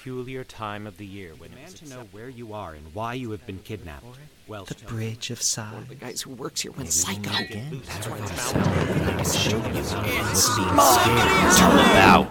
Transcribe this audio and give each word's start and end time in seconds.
peculiar 0.00 0.42
time 0.44 0.86
of 0.86 0.96
the 0.96 1.04
year 1.04 1.32
when 1.36 1.50
demand 1.50 1.76
to 1.76 1.86
know 1.90 2.08
where 2.10 2.30
you 2.30 2.54
are 2.54 2.72
and 2.72 2.94
why 2.94 3.12
you 3.12 3.30
have 3.32 3.46
been 3.46 3.58
kidnapped. 3.58 4.02
Well, 4.48 4.64
The 4.64 4.74
Bridge 4.86 5.28
of 5.28 5.42
Sighs. 5.42 5.86
The 5.90 5.94
guys 5.94 6.22
who 6.22 6.30
works 6.30 6.62
here 6.62 6.72
went 6.72 6.90
psycho. 6.90 7.28
That's 7.28 8.08
why 8.08 8.16
it's 8.16 8.30
about. 8.30 9.26
saying. 9.26 9.60
What's 9.62 10.56
being 10.56 10.78
scared 10.80 11.44
is 11.44 11.60
all 11.60 11.78
about. 11.90 12.30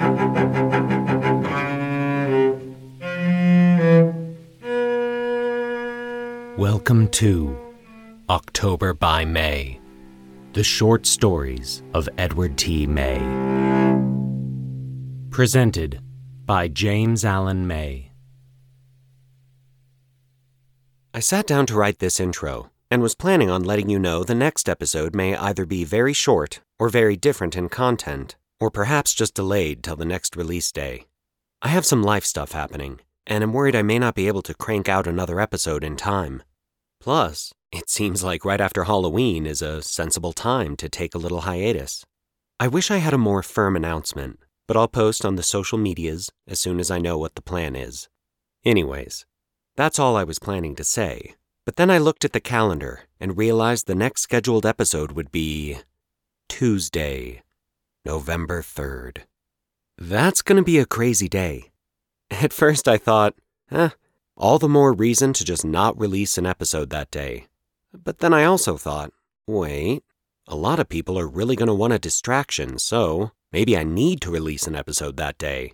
Welcome 6.58 7.08
to 7.10 7.56
October 8.32 8.96
by 8.96 9.26
May, 9.26 9.80
the 10.54 10.64
short 10.64 11.06
stories 11.06 11.84
of 11.94 12.10
Edward 12.18 12.58
T. 12.58 12.88
May. 12.88 13.20
Presented 15.30 16.02
by 16.50 16.68
James 16.68 17.24
Allen 17.24 17.68
May. 17.68 18.10
I 21.14 21.20
sat 21.20 21.46
down 21.46 21.68
to 21.68 21.76
write 21.76 22.00
this 22.00 22.20
intro 22.20 22.72
and 22.90 23.04
was 23.04 23.14
planning 23.14 23.52
on 23.52 23.64
letting 23.64 23.88
you 23.88 24.00
know 24.00 24.24
the 24.24 24.34
next 24.34 24.68
episode 24.68 25.14
may 25.14 25.36
either 25.36 25.68
be 25.68 25.84
very 25.84 26.12
short 26.12 26.62
or 26.80 26.90
very 26.90 27.16
different 27.16 27.56
in 27.56 27.70
content, 27.70 28.36
or 28.60 28.72
perhaps 28.72 29.14
just 29.14 29.36
delayed 29.36 29.84
till 29.84 29.96
the 29.96 30.06
next 30.06 30.36
release 30.36 30.72
day. 30.72 31.06
I 31.62 31.68
have 31.68 31.86
some 31.86 32.02
life 32.02 32.26
stuff 32.26 32.54
happening, 32.54 33.00
and 33.28 33.44
am 33.44 33.54
worried 33.54 33.76
I 33.76 33.84
may 33.84 34.00
not 34.00 34.16
be 34.16 34.26
able 34.26 34.42
to 34.42 34.56
crank 34.56 34.90
out 34.90 35.06
another 35.06 35.40
episode 35.40 35.84
in 35.84 35.98
time. 35.98 36.42
Plus, 37.00 37.54
it 37.72 37.92
seems 37.92 38.24
like 38.24 38.44
right 38.44 38.60
after 38.60 38.86
Halloween 38.86 39.46
is 39.46 39.62
a 39.62 39.84
sensible 39.84 40.34
time 40.34 40.76
to 40.78 40.90
take 40.90 41.14
a 41.14 41.20
little 41.20 41.42
hiatus. 41.42 42.04
I 42.60 42.70
wish 42.70 42.90
I 42.90 42.98
had 42.98 43.14
a 43.14 43.20
more 43.20 43.44
firm 43.44 43.76
announcement, 43.76 44.40
but 44.70 44.78
I'll 44.78 44.88
post 44.88 45.26
on 45.26 45.36
the 45.36 45.42
social 45.42 45.80
medias 45.80 46.32
as 46.48 46.60
soon 46.60 46.80
as 46.80 46.92
I 46.92 47.00
know 47.00 47.18
what 47.18 47.34
the 47.34 47.42
plan 47.42 47.76
is. 47.76 48.08
Anyways, 48.64 49.26
that's 49.76 49.98
all 49.98 50.16
I 50.16 50.24
was 50.24 50.38
planning 50.38 50.76
to 50.76 50.84
say. 50.84 51.34
But 51.66 51.78
then 51.78 51.90
I 51.90 51.98
looked 51.98 52.24
at 52.24 52.34
the 52.34 52.40
calendar 52.40 53.00
and 53.20 53.36
realized 53.36 53.88
the 53.88 53.96
next 53.96 54.22
scheduled 54.22 54.68
episode 54.68 55.14
would 55.14 55.32
be 55.32 55.80
Tuesday, 56.50 57.42
November 58.06 58.62
3rd. 58.62 59.24
That's 59.98 60.44
going 60.44 60.58
to 60.58 60.64
be 60.64 60.78
a 60.78 60.86
crazy 60.86 61.28
day. 61.28 61.72
At 62.30 62.54
first 62.54 62.88
I 62.88 62.98
thought, 62.98 63.34
eh, 63.72 63.90
all 64.38 64.60
the 64.60 64.70
more 64.70 64.94
reason 64.94 65.34
to 65.34 65.44
just 65.44 65.66
not 65.66 66.00
release 66.00 66.38
an 66.38 66.46
episode 66.46 66.92
that 66.92 67.10
day. 67.10 67.48
But 67.92 68.20
then 68.20 68.36
I 68.36 68.44
also 68.44 68.78
thought, 68.78 69.14
wait, 69.48 70.04
a 70.48 70.56
lot 70.56 70.80
of 70.80 70.90
people 70.90 71.18
are 71.18 71.28
really 71.28 71.56
going 71.56 71.70
to 71.70 71.74
want 71.74 71.94
a 71.94 71.98
distraction, 71.98 72.78
so 72.78 73.32
maybe 73.52 73.78
I 73.78 73.84
need 73.84 74.22
to 74.22 74.32
release 74.32 74.68
an 74.68 74.76
episode 74.76 75.18
that 75.18 75.38
day. 75.38 75.74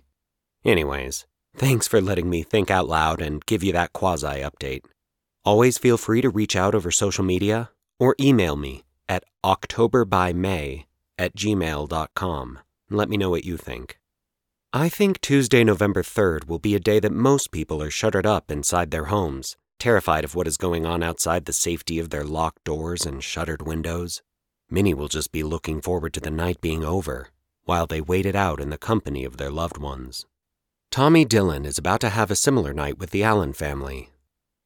Anyways, 0.64 1.26
thanks 1.56 1.86
for 1.86 2.00
letting 2.00 2.28
me 2.28 2.42
think 2.42 2.70
out 2.70 2.88
loud 2.88 3.20
and 3.20 3.44
give 3.46 3.62
you 3.62 3.72
that 3.72 3.92
quasi 3.92 4.42
update. 4.42 4.84
Always 5.44 5.78
feel 5.78 5.96
free 5.96 6.20
to 6.22 6.28
reach 6.28 6.56
out 6.56 6.74
over 6.74 6.90
social 6.90 7.24
media 7.24 7.70
or 8.00 8.16
email 8.20 8.56
me 8.56 8.84
at 9.08 9.24
octoberbymay 9.44 10.86
at 11.18 11.36
gmail.com 11.36 12.58
and 12.88 12.98
let 12.98 13.08
me 13.08 13.16
know 13.16 13.30
what 13.30 13.44
you 13.44 13.56
think. 13.56 13.98
I 14.72 14.88
think 14.88 15.20
Tuesday, 15.20 15.64
November 15.64 16.02
3rd 16.02 16.46
will 16.46 16.58
be 16.58 16.74
a 16.74 16.80
day 16.80 17.00
that 17.00 17.12
most 17.12 17.50
people 17.50 17.82
are 17.82 17.90
shuttered 17.90 18.26
up 18.26 18.50
inside 18.50 18.90
their 18.90 19.06
homes, 19.06 19.56
terrified 19.78 20.24
of 20.24 20.34
what 20.34 20.46
is 20.46 20.56
going 20.56 20.84
on 20.84 21.02
outside 21.02 21.44
the 21.44 21.52
safety 21.52 21.98
of 21.98 22.10
their 22.10 22.24
locked 22.24 22.64
doors 22.64 23.06
and 23.06 23.22
shuttered 23.22 23.62
windows. 23.62 24.22
Many 24.68 24.92
will 24.92 25.08
just 25.08 25.32
be 25.32 25.42
looking 25.42 25.80
forward 25.80 26.12
to 26.14 26.20
the 26.20 26.30
night 26.30 26.60
being 26.60 26.84
over, 26.84 27.28
while 27.66 27.86
they 27.86 28.00
waited 28.00 28.34
out 28.34 28.60
in 28.60 28.70
the 28.70 28.78
company 28.78 29.24
of 29.24 29.36
their 29.36 29.50
loved 29.50 29.76
ones. 29.76 30.24
Tommy 30.90 31.24
Dillon 31.24 31.66
is 31.66 31.78
about 31.78 32.00
to 32.00 32.08
have 32.08 32.30
a 32.30 32.36
similar 32.36 32.72
night 32.72 32.98
with 32.98 33.10
the 33.10 33.22
Allen 33.22 33.52
family. 33.52 34.10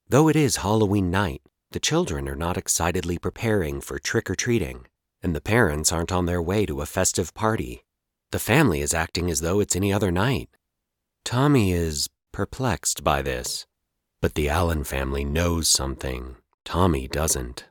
Though 0.08 0.28
it 0.28 0.36
is 0.36 0.56
Halloween 0.56 1.10
night, 1.10 1.42
the 1.72 1.80
children 1.80 2.28
are 2.28 2.36
not 2.36 2.56
excitedly 2.56 3.18
preparing 3.18 3.80
for 3.80 3.98
trick 3.98 4.30
or 4.30 4.34
treating, 4.34 4.86
and 5.22 5.34
the 5.34 5.40
parents 5.40 5.92
aren't 5.92 6.12
on 6.12 6.26
their 6.26 6.42
way 6.42 6.66
to 6.66 6.80
a 6.80 6.86
festive 6.86 7.34
party. 7.34 7.84
The 8.32 8.38
family 8.38 8.80
is 8.80 8.94
acting 8.94 9.30
as 9.30 9.40
though 9.40 9.60
it's 9.60 9.74
any 9.74 9.92
other 9.92 10.10
night. 10.10 10.48
Tommy 11.24 11.72
is 11.72 12.08
perplexed 12.32 13.02
by 13.02 13.22
this, 13.22 13.66
but 14.20 14.34
the 14.34 14.48
Allen 14.48 14.84
family 14.84 15.24
knows 15.24 15.68
something 15.68 16.36
Tommy 16.64 17.08
doesn't. 17.08 17.64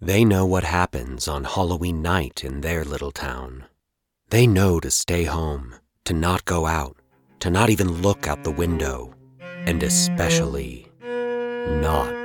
They 0.00 0.24
know 0.24 0.44
what 0.44 0.64
happens 0.64 1.28
on 1.28 1.44
Halloween 1.44 2.02
night 2.02 2.42
in 2.42 2.60
their 2.60 2.84
little 2.84 3.12
town. 3.12 3.66
They 4.32 4.46
know 4.46 4.80
to 4.80 4.90
stay 4.90 5.24
home, 5.24 5.74
to 6.06 6.14
not 6.14 6.46
go 6.46 6.64
out, 6.64 6.96
to 7.40 7.50
not 7.50 7.68
even 7.68 8.00
look 8.00 8.26
out 8.26 8.44
the 8.44 8.50
window, 8.50 9.12
and 9.42 9.82
especially 9.82 10.90
not 11.02 12.24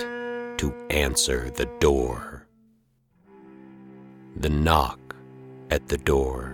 to 0.60 0.74
answer 0.90 1.50
the 1.50 1.66
door. 1.82 2.48
The 4.38 4.48
knock 4.48 5.18
at 5.70 5.90
the 5.90 5.98
door. 5.98 6.54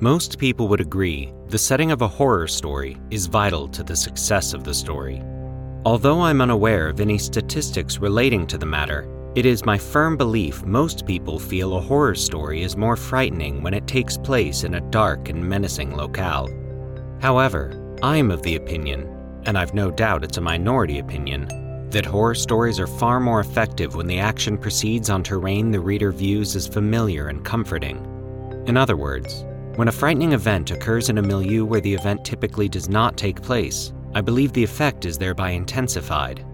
Most 0.00 0.36
people 0.40 0.66
would 0.66 0.80
agree 0.80 1.32
the 1.46 1.58
setting 1.58 1.92
of 1.92 2.02
a 2.02 2.08
horror 2.08 2.48
story 2.48 3.00
is 3.12 3.26
vital 3.26 3.68
to 3.68 3.84
the 3.84 3.94
success 3.94 4.52
of 4.52 4.64
the 4.64 4.74
story. 4.74 5.22
Although 5.86 6.22
I'm 6.22 6.40
unaware 6.40 6.88
of 6.88 6.98
any 6.98 7.18
statistics 7.18 7.98
relating 7.98 8.46
to 8.46 8.56
the 8.56 8.64
matter, 8.64 9.06
it 9.34 9.44
is 9.44 9.66
my 9.66 9.76
firm 9.76 10.16
belief 10.16 10.64
most 10.64 11.04
people 11.04 11.38
feel 11.38 11.76
a 11.76 11.80
horror 11.80 12.14
story 12.14 12.62
is 12.62 12.74
more 12.74 12.96
frightening 12.96 13.62
when 13.62 13.74
it 13.74 13.86
takes 13.86 14.16
place 14.16 14.64
in 14.64 14.76
a 14.76 14.90
dark 14.90 15.28
and 15.28 15.46
menacing 15.46 15.94
locale. 15.94 16.48
However, 17.20 17.98
I 18.02 18.16
am 18.16 18.30
of 18.30 18.42
the 18.42 18.56
opinion, 18.56 19.06
and 19.44 19.58
I've 19.58 19.74
no 19.74 19.90
doubt 19.90 20.24
it's 20.24 20.38
a 20.38 20.40
minority 20.40 21.00
opinion, 21.00 21.48
that 21.90 22.06
horror 22.06 22.34
stories 22.34 22.80
are 22.80 22.86
far 22.86 23.20
more 23.20 23.40
effective 23.40 23.94
when 23.94 24.06
the 24.06 24.18
action 24.18 24.56
proceeds 24.56 25.10
on 25.10 25.22
terrain 25.22 25.70
the 25.70 25.80
reader 25.80 26.12
views 26.12 26.56
as 26.56 26.66
familiar 26.66 27.28
and 27.28 27.44
comforting. 27.44 27.98
In 28.66 28.78
other 28.78 28.96
words, 28.96 29.44
when 29.76 29.88
a 29.88 29.92
frightening 29.92 30.32
event 30.32 30.70
occurs 30.70 31.10
in 31.10 31.18
a 31.18 31.22
milieu 31.22 31.66
where 31.66 31.82
the 31.82 31.92
event 31.92 32.24
typically 32.24 32.70
does 32.70 32.88
not 32.88 33.18
take 33.18 33.42
place, 33.42 33.92
I 34.14 34.20
believe 34.20 34.52
the 34.52 34.62
effect 34.62 35.04
is 35.04 35.18
thereby 35.18 35.50
intensified. 35.50 36.44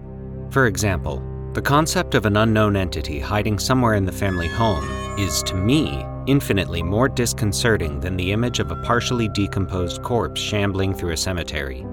For 0.49 0.65
example, 0.65 1.23
the 1.53 1.61
concept 1.61 2.15
of 2.15 2.25
an 2.25 2.37
unknown 2.37 2.75
entity 2.75 3.19
hiding 3.19 3.59
somewhere 3.59 3.93
in 3.93 4.05
the 4.05 4.11
family 4.11 4.47
home 4.47 4.87
is, 5.19 5.43
to 5.43 5.55
me, 5.55 6.03
infinitely 6.25 6.81
more 6.81 7.07
disconcerting 7.07 7.99
than 7.99 8.17
the 8.17 8.31
image 8.31 8.59
of 8.59 8.71
a 8.71 8.81
partially 8.83 9.27
decomposed 9.27 10.01
corpse 10.01 10.41
shambling 10.41 10.93
through 10.93 11.11
a 11.11 11.17
cemetery. 11.17 11.85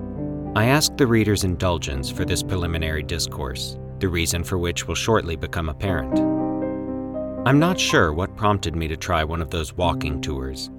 I 0.54 0.66
ask 0.66 0.96
the 0.96 1.06
reader's 1.06 1.44
indulgence 1.44 2.10
for 2.10 2.24
this 2.24 2.42
preliminary 2.42 3.02
discourse, 3.02 3.78
the 3.98 4.08
reason 4.08 4.44
for 4.44 4.58
which 4.58 4.88
will 4.88 4.94
shortly 4.94 5.36
become 5.36 5.68
apparent. 5.68 6.18
I'm 7.46 7.58
not 7.58 7.78
sure 7.78 8.12
what 8.12 8.36
prompted 8.36 8.74
me 8.74 8.88
to 8.88 8.96
try 8.96 9.22
one 9.22 9.42
of 9.42 9.50
those 9.50 9.74
walking 9.74 10.20
tours. 10.20 10.70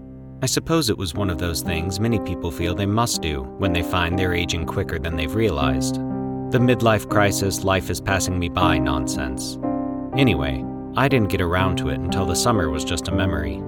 I 0.41 0.45
suppose 0.45 0.89
it 0.89 0.97
was 0.97 1.13
one 1.13 1.29
of 1.29 1.37
those 1.37 1.61
things 1.61 1.99
many 1.99 2.17
people 2.17 2.49
feel 2.49 2.73
they 2.73 2.85
must 2.85 3.21
do 3.21 3.41
when 3.57 3.73
they 3.73 3.83
find 3.83 4.17
they're 4.17 4.33
aging 4.33 4.65
quicker 4.65 4.97
than 4.97 5.17
they've 5.17 5.35
realized. 5.35 5.95
The 5.95 6.59
midlife 6.59 7.09
crisis, 7.09 7.65
life 7.65 7.89
is 7.89 7.99
passing 7.99 8.39
me 8.39 8.47
by 8.47 8.77
nonsense. 8.77 9.59
Anyway, 10.15 10.63
I 10.95 11.09
didn't 11.09 11.29
get 11.29 11.41
around 11.41 11.77
to 11.79 11.89
it 11.89 11.99
until 11.99 12.25
the 12.25 12.37
summer 12.37 12.69
was 12.69 12.85
just 12.85 13.09
a 13.09 13.13
memory. 13.13 13.61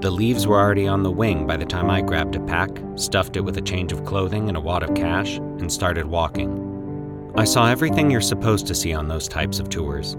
The 0.00 0.10
leaves 0.10 0.46
were 0.46 0.58
already 0.58 0.88
on 0.88 1.02
the 1.02 1.10
wing 1.10 1.46
by 1.46 1.58
the 1.58 1.66
time 1.66 1.90
I 1.90 2.00
grabbed 2.00 2.34
a 2.34 2.40
pack, 2.40 2.70
stuffed 2.94 3.36
it 3.36 3.42
with 3.42 3.58
a 3.58 3.62
change 3.62 3.92
of 3.92 4.06
clothing 4.06 4.48
and 4.48 4.56
a 4.56 4.60
wad 4.60 4.84
of 4.84 4.94
cash, 4.94 5.36
and 5.36 5.70
started 5.70 6.06
walking. 6.06 7.32
I 7.36 7.44
saw 7.44 7.68
everything 7.68 8.10
you're 8.10 8.22
supposed 8.22 8.66
to 8.68 8.74
see 8.74 8.94
on 8.94 9.06
those 9.06 9.28
types 9.28 9.58
of 9.58 9.68
tours. 9.68 10.16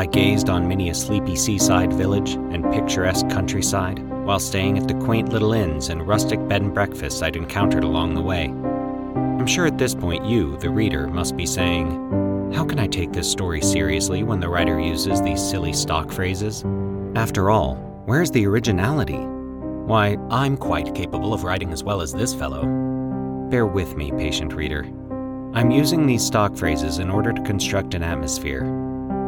I 0.00 0.06
gazed 0.06 0.48
on 0.48 0.66
many 0.66 0.88
a 0.88 0.94
sleepy 0.94 1.36
seaside 1.36 1.92
village 1.92 2.30
and 2.30 2.72
picturesque 2.72 3.28
countryside 3.28 3.98
while 4.24 4.40
staying 4.40 4.78
at 4.78 4.88
the 4.88 4.94
quaint 4.94 5.28
little 5.28 5.52
inns 5.52 5.90
and 5.90 6.08
rustic 6.08 6.38
bed 6.48 6.62
and 6.62 6.72
breakfasts 6.72 7.20
I'd 7.20 7.36
encountered 7.36 7.84
along 7.84 8.14
the 8.14 8.22
way. 8.22 8.46
I'm 8.46 9.46
sure 9.46 9.66
at 9.66 9.76
this 9.76 9.94
point 9.94 10.24
you, 10.24 10.56
the 10.56 10.70
reader, 10.70 11.06
must 11.06 11.36
be 11.36 11.44
saying, 11.44 12.50
How 12.54 12.64
can 12.64 12.78
I 12.78 12.86
take 12.86 13.12
this 13.12 13.30
story 13.30 13.60
seriously 13.60 14.22
when 14.22 14.40
the 14.40 14.48
writer 14.48 14.80
uses 14.80 15.20
these 15.20 15.46
silly 15.46 15.74
stock 15.74 16.10
phrases? 16.10 16.64
After 17.14 17.50
all, 17.50 17.74
where's 18.06 18.30
the 18.30 18.46
originality? 18.46 19.18
Why, 19.18 20.16
I'm 20.30 20.56
quite 20.56 20.94
capable 20.94 21.34
of 21.34 21.44
writing 21.44 21.74
as 21.74 21.84
well 21.84 22.00
as 22.00 22.14
this 22.14 22.32
fellow. 22.32 22.62
Bear 23.50 23.66
with 23.66 23.96
me, 23.96 24.12
patient 24.12 24.54
reader. 24.54 24.84
I'm 25.52 25.70
using 25.70 26.06
these 26.06 26.24
stock 26.24 26.56
phrases 26.56 27.00
in 27.00 27.10
order 27.10 27.34
to 27.34 27.42
construct 27.42 27.92
an 27.92 28.02
atmosphere. 28.02 28.79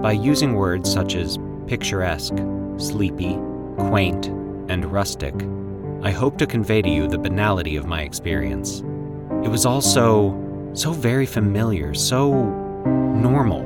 By 0.02 0.10
using 0.10 0.54
words 0.54 0.92
such 0.92 1.14
as 1.14 1.38
picturesque, 1.68 2.34
sleepy, 2.76 3.38
quaint, 3.76 4.26
and 4.68 4.84
rustic, 4.90 5.32
I 6.02 6.10
hope 6.10 6.38
to 6.38 6.46
convey 6.46 6.82
to 6.82 6.88
you 6.88 7.06
the 7.06 7.18
banality 7.18 7.76
of 7.76 7.86
my 7.86 8.02
experience. 8.02 8.80
It 9.44 9.48
was 9.48 9.64
all 9.64 9.80
so, 9.80 10.70
so 10.72 10.90
very 10.90 11.24
familiar, 11.24 11.94
so 11.94 12.32
normal. 12.34 13.62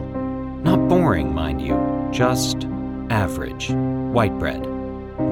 Not 0.63 0.91
boring, 0.91 1.35
mind 1.35 1.63
you, 1.63 2.09
just 2.13 2.67
average, 3.09 3.71
white 3.71 4.39
bread, 4.39 4.63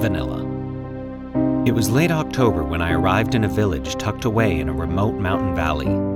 vanilla. 0.01 0.41
It 1.67 1.73
was 1.73 1.91
late 1.91 2.13
October 2.13 2.65
when 2.65 2.81
I 2.81 2.93
arrived 2.93 3.35
in 3.35 3.45
a 3.45 3.49
village 3.49 3.97
tucked 3.97 4.25
away 4.25 4.59
in 4.59 4.71
a 4.71 4.73
remote 4.73 5.17
mountain 5.17 5.55
valley. 5.55 6.14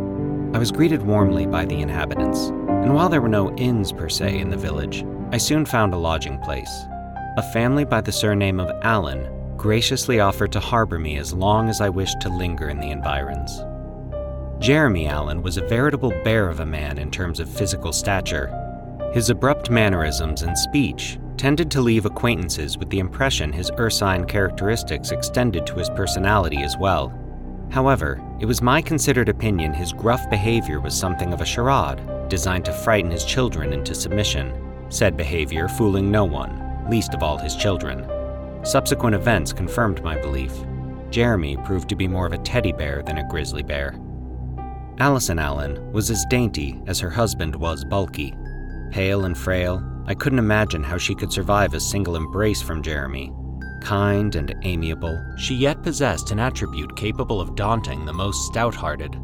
I 0.55 0.59
was 0.59 0.73
greeted 0.73 1.03
warmly 1.03 1.47
by 1.47 1.67
the 1.67 1.81
inhabitants, 1.81 2.49
and 2.49 2.95
while 2.95 3.11
there 3.11 3.21
were 3.21 3.29
no 3.29 3.55
inns 3.56 3.93
per 3.93 4.09
se 4.09 4.39
in 4.39 4.49
the 4.49 4.56
village, 4.56 5.05
I 5.31 5.37
soon 5.37 5.67
found 5.67 5.93
a 5.93 5.99
lodging 5.99 6.39
place. 6.39 6.71
A 7.37 7.53
family 7.53 7.85
by 7.85 8.00
the 8.00 8.12
surname 8.12 8.59
of 8.59 8.73
Allen 8.83 9.29
graciously 9.59 10.21
offered 10.21 10.50
to 10.53 10.61
harbor 10.61 10.99
me 10.99 11.19
as 11.19 11.35
long 11.35 11.69
as 11.69 11.83
I 11.83 11.91
wished 11.91 12.21
to 12.23 12.31
linger 12.31 12.71
in 12.71 12.81
the 12.81 12.91
environs. 12.91 13.62
Jeremy 14.59 15.06
Allen 15.06 15.43
was 15.43 15.59
a 15.59 15.67
veritable 15.67 16.15
bear 16.25 16.49
of 16.49 16.61
a 16.61 16.67
man 16.67 16.97
in 16.97 17.11
terms 17.11 17.41
of 17.41 17.49
physical 17.49 17.93
stature. 17.93 18.51
His 19.12 19.29
abrupt 19.29 19.69
mannerisms 19.69 20.43
and 20.43 20.56
speech 20.56 21.19
tended 21.37 21.71
to 21.73 21.83
leave 21.83 22.06
acquaintances 22.06 22.79
with 22.79 22.89
the 22.89 23.01
impression 23.01 23.53
his 23.53 23.71
ursine 23.79 24.25
characteristics 24.25 25.11
extended 25.11 25.67
to 25.67 25.75
his 25.75 25.91
personality 25.91 26.62
as 26.62 26.77
well. 26.79 27.12
However, 27.70 28.20
it 28.41 28.47
was 28.47 28.62
my 28.62 28.81
considered 28.81 29.29
opinion 29.29 29.75
his 29.75 29.93
gruff 29.93 30.29
behavior 30.31 30.81
was 30.81 30.99
something 30.99 31.32
of 31.32 31.41
a 31.41 31.47
charade, 31.47 32.00
designed 32.29 32.65
to 32.67 32.73
frighten 32.73 33.11
his 33.11 33.25
children 33.25 33.73
into 33.73 33.94
submission, 33.94 34.53
said 34.88 35.17
behavior 35.17 35.69
fooling 35.69 36.11
no 36.11 36.25
one, 36.25 36.88
least 36.88 37.15
of 37.15 37.23
all 37.23 37.37
his 37.37 37.56
children. 37.56 38.06
Subsequent 38.65 39.15
events 39.15 39.53
confirmed 39.53 40.03
my 40.03 40.19
belief. 40.20 40.53
Jeremy 41.11 41.56
proved 41.59 41.88
to 41.88 41.97
be 41.97 42.09
more 42.09 42.26
of 42.26 42.32
a 42.32 42.38
teddy 42.38 42.73
bear 42.73 43.03
than 43.03 43.19
a 43.19 43.29
grizzly 43.29 43.62
bear. 43.62 43.99
Allison 44.99 45.38
Allen 45.38 45.93
was 45.93 46.11
as 46.11 46.25
dainty 46.29 46.81
as 46.87 46.99
her 46.99 47.11
husband 47.11 47.55
was 47.55 47.85
bulky. 47.85 48.35
Pale 48.91 49.26
and 49.26 49.38
frail, 49.38 49.82
I 50.06 50.15
couldn't 50.15 50.38
imagine 50.38 50.82
how 50.82 50.99
she 50.99 51.15
could 51.15 51.32
survive 51.32 51.75
a 51.75 51.81
single 51.81 52.17
embrace 52.17 52.62
from 52.62 52.82
Jeremy. 52.82 53.32
Kind 53.81 54.35
and 54.35 54.55
amiable, 54.63 55.23
she 55.37 55.55
yet 55.55 55.83
possessed 55.83 56.31
an 56.31 56.39
attribute 56.39 56.97
capable 56.97 57.41
of 57.41 57.55
daunting 57.55 58.05
the 58.05 58.13
most 58.13 58.47
stout 58.47 58.75
hearted. 58.75 59.17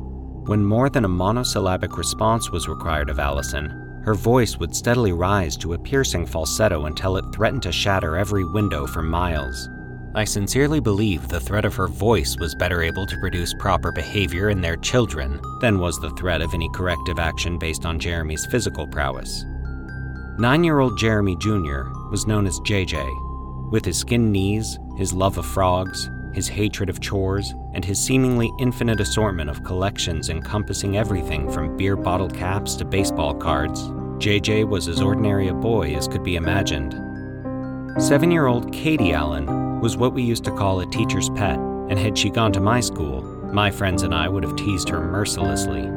When 0.47 0.65
more 0.65 0.91
than 0.91 1.05
a 1.05 1.09
monosyllabic 1.09 1.97
response 1.97 2.51
was 2.51 2.69
required 2.69 3.11
of 3.11 3.19
Allison, 3.19 4.03
her 4.05 4.15
voice 4.15 4.59
would 4.59 4.77
steadily 4.77 5.13
rise 5.13 5.57
to 5.57 5.73
a 5.73 5.79
piercing 5.79 6.27
falsetto 6.27 6.85
until 6.85 7.17
it 7.17 7.25
threatened 7.35 7.63
to 7.63 7.73
shatter 7.73 8.17
every 8.17 8.45
window 8.45 8.87
for 8.87 9.03
miles. 9.03 9.71
I 10.15 10.25
sincerely 10.25 10.79
believe 10.79 11.27
the 11.27 11.41
threat 11.41 11.65
of 11.65 11.75
her 11.75 11.89
voice 11.89 12.37
was 12.39 12.55
better 12.55 12.83
able 12.83 13.07
to 13.07 13.19
produce 13.19 13.55
proper 13.55 13.91
behavior 13.91 14.51
in 14.51 14.61
their 14.61 14.77
children 14.77 15.41
than 15.61 15.81
was 15.81 15.99
the 15.99 16.11
threat 16.11 16.43
of 16.43 16.55
any 16.55 16.69
corrective 16.75 17.19
action 17.19 17.59
based 17.59 17.85
on 17.85 17.99
Jeremy's 17.99 18.47
physical 18.47 18.87
prowess. 18.87 19.45
Nine 20.39 20.63
year 20.63 20.81
old 20.81 20.99
Jeremy 20.99 21.37
Jr. 21.37 21.85
was 22.11 22.27
known 22.27 22.47
as 22.47 22.61
JJ. 22.61 23.24
With 23.75 23.85
his 23.85 23.99
skinned 23.99 24.31
knees, 24.31 24.79
his 24.97 25.13
love 25.13 25.37
of 25.37 25.45
frogs, 25.45 26.09
his 26.33 26.47
hatred 26.47 26.89
of 26.89 27.01
chores, 27.01 27.53
and 27.73 27.85
his 27.85 27.99
seemingly 27.99 28.49
infinite 28.61 29.01
assortment 29.01 29.51
of 29.51 29.65
collections 29.65 30.29
encompassing 30.29 30.97
everything 30.97 31.51
from 31.51 31.77
beer 31.77 31.97
bottle 31.97 32.31
caps 32.31 32.77
to 32.77 32.85
baseball 32.85 33.35
cards, 33.35 33.83
JJ 34.19 34.69
was 34.69 34.87
as 34.87 35.01
ordinary 35.01 35.49
a 35.49 35.53
boy 35.53 35.93
as 35.97 36.07
could 36.07 36.23
be 36.23 36.37
imagined. 36.37 36.93
Seven 38.01 38.31
year 38.31 38.47
old 38.47 38.73
Katie 38.73 39.13
Allen 39.13 39.81
was 39.81 39.97
what 39.97 40.15
we 40.15 40.23
used 40.23 40.45
to 40.45 40.53
call 40.53 40.79
a 40.79 40.87
teacher's 40.87 41.31
pet, 41.31 41.59
and 41.59 41.99
had 41.99 42.17
she 42.17 42.31
gone 42.31 42.53
to 42.53 42.61
my 42.61 42.79
school, 42.79 43.23
my 43.53 43.73
friends 43.73 44.05
and 44.05 44.15
I 44.15 44.29
would 44.29 44.45
have 44.45 44.55
teased 44.55 44.89
her 44.89 45.01
mercilessly 45.01 45.91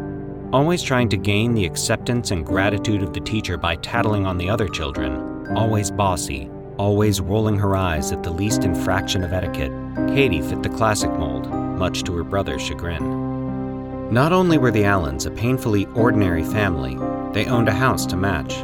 always 0.54 0.82
trying 0.82 1.10
to 1.10 1.18
gain 1.18 1.54
the 1.54 1.66
acceptance 1.66 2.32
and 2.32 2.46
gratitude 2.46 3.04
of 3.04 3.14
the 3.14 3.20
teacher 3.20 3.58
by 3.58 3.76
tattling 3.76 4.26
on 4.26 4.38
the 4.38 4.50
other 4.50 4.70
children, 4.70 5.46
always 5.58 5.92
bossy, 5.92 6.50
always 6.78 7.22
rolling 7.22 7.58
her 7.58 7.76
eyes 7.76 8.12
at 8.12 8.24
the 8.24 8.32
least 8.32 8.64
infraction 8.64 9.24
of 9.24 9.34
etiquette, 9.34 9.72
Katie 10.10 10.42
fit 10.42 10.64
the 10.64 10.70
classic 10.70 11.12
mold, 11.12 11.50
much 11.78 12.04
to 12.04 12.16
her 12.16 12.24
brother's 12.24 12.62
chagrin. 12.62 14.12
Not 14.12 14.32
only 14.32 14.58
were 14.58 14.72
the 14.72 14.86
Allens 14.86 15.26
a 15.26 15.32
painfully 15.32 15.86
ordinary 15.88 16.44
family, 16.44 16.96
they 17.34 17.46
owned 17.46 17.68
a 17.68 17.74
house 17.74 18.06
to 18.08 18.16
match 18.16 18.64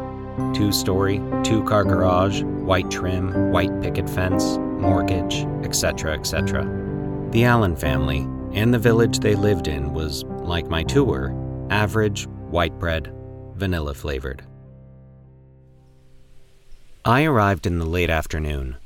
two 0.54 0.72
story, 0.72 1.22
two 1.44 1.64
car 1.64 1.84
garage, 1.84 2.42
white 2.44 2.90
trim, 2.90 3.52
white 3.52 3.82
picket 3.82 4.10
fence, 4.10 4.58
mortgage, 4.58 5.46
etc., 5.64 6.14
etc. 6.14 6.64
The 7.32 7.46
Allen 7.46 7.76
family 7.76 8.28
and 8.54 8.74
the 8.74 8.80
village 8.80 9.20
they 9.20 9.36
lived 9.36 9.68
in 9.68 9.94
was, 9.94 10.24
like 10.24 10.68
my 10.68 10.84
tour, 10.84 11.36
average, 11.70 12.28
white 12.50 12.78
bread, 12.80 13.14
vanilla 13.56 13.94
flavored. 13.94 14.44
I 17.06 17.26
arrived 17.26 17.66
in 17.66 17.80
the 17.80 17.86
late 17.86 18.10
afternoon. 18.10 18.78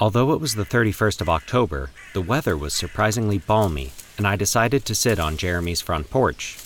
Although 0.00 0.32
it 0.32 0.40
was 0.40 0.56
the 0.56 0.64
31st 0.64 1.20
of 1.20 1.28
October, 1.28 1.90
the 2.14 2.20
weather 2.20 2.56
was 2.56 2.74
surprisingly 2.74 3.38
balmy, 3.38 3.92
and 4.18 4.26
I 4.26 4.34
decided 4.34 4.84
to 4.84 4.94
sit 4.96 5.20
on 5.20 5.36
Jeremy's 5.36 5.80
front 5.80 6.10
porch. 6.10 6.58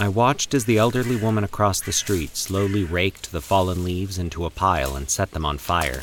I 0.00 0.08
watched 0.08 0.54
as 0.54 0.64
the 0.64 0.78
elderly 0.78 1.16
woman 1.16 1.44
across 1.44 1.82
the 1.82 1.92
street 1.92 2.38
slowly 2.38 2.84
raked 2.84 3.32
the 3.32 3.42
fallen 3.42 3.84
leaves 3.84 4.16
into 4.16 4.46
a 4.46 4.50
pile 4.50 4.96
and 4.96 5.10
set 5.10 5.32
them 5.32 5.44
on 5.44 5.58
fire. 5.58 6.02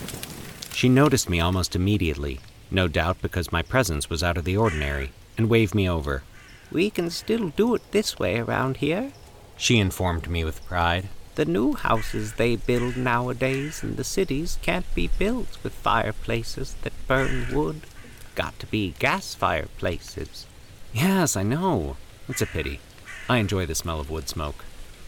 She 0.71 0.88
noticed 0.88 1.31
me 1.31 1.39
almost 1.39 1.75
immediately, 1.75 2.39
no 2.69 2.88
doubt 2.88 3.23
because 3.23 3.51
my 3.51 3.63
presence 3.63 4.07
was 4.07 4.21
out 4.21 4.38
of 4.38 4.45
the 4.45 4.57
ordinary, 4.57 5.13
and 5.35 5.49
waved 5.49 5.73
me 5.73 5.89
over. 5.89 6.21
We 6.71 6.91
can 6.91 7.09
still 7.09 7.49
do 7.49 7.73
it 7.73 7.91
this 7.91 8.19
way 8.19 8.38
around 8.38 8.77
here, 8.77 9.13
she 9.57 9.79
informed 9.79 10.29
me 10.29 10.44
with 10.44 10.63
pride. 10.65 11.09
The 11.35 11.45
new 11.45 11.74
houses 11.74 12.33
they 12.33 12.56
build 12.56 12.95
nowadays 12.95 13.81
in 13.81 13.95
the 13.95 14.03
cities 14.03 14.59
can't 14.62 14.85
be 14.94 15.07
built 15.07 15.57
with 15.63 15.74
fireplaces 15.74 16.75
that 16.83 16.94
burn 17.07 17.47
wood. 17.51 17.81
Got 18.35 18.59
to 18.59 18.68
be 18.68 18.94
gas 19.00 19.33
fireplaces. 19.33 20.45
Yes, 20.94 21.35
I 21.35 21.41
know. 21.41 21.97
It's 22.30 22.41
a 22.41 22.45
pity. 22.45 22.80
I 23.27 23.38
enjoy 23.38 23.65
the 23.65 23.74
smell 23.74 24.00
of 24.00 24.12
wood 24.12 24.30
smoke. 24.30 24.63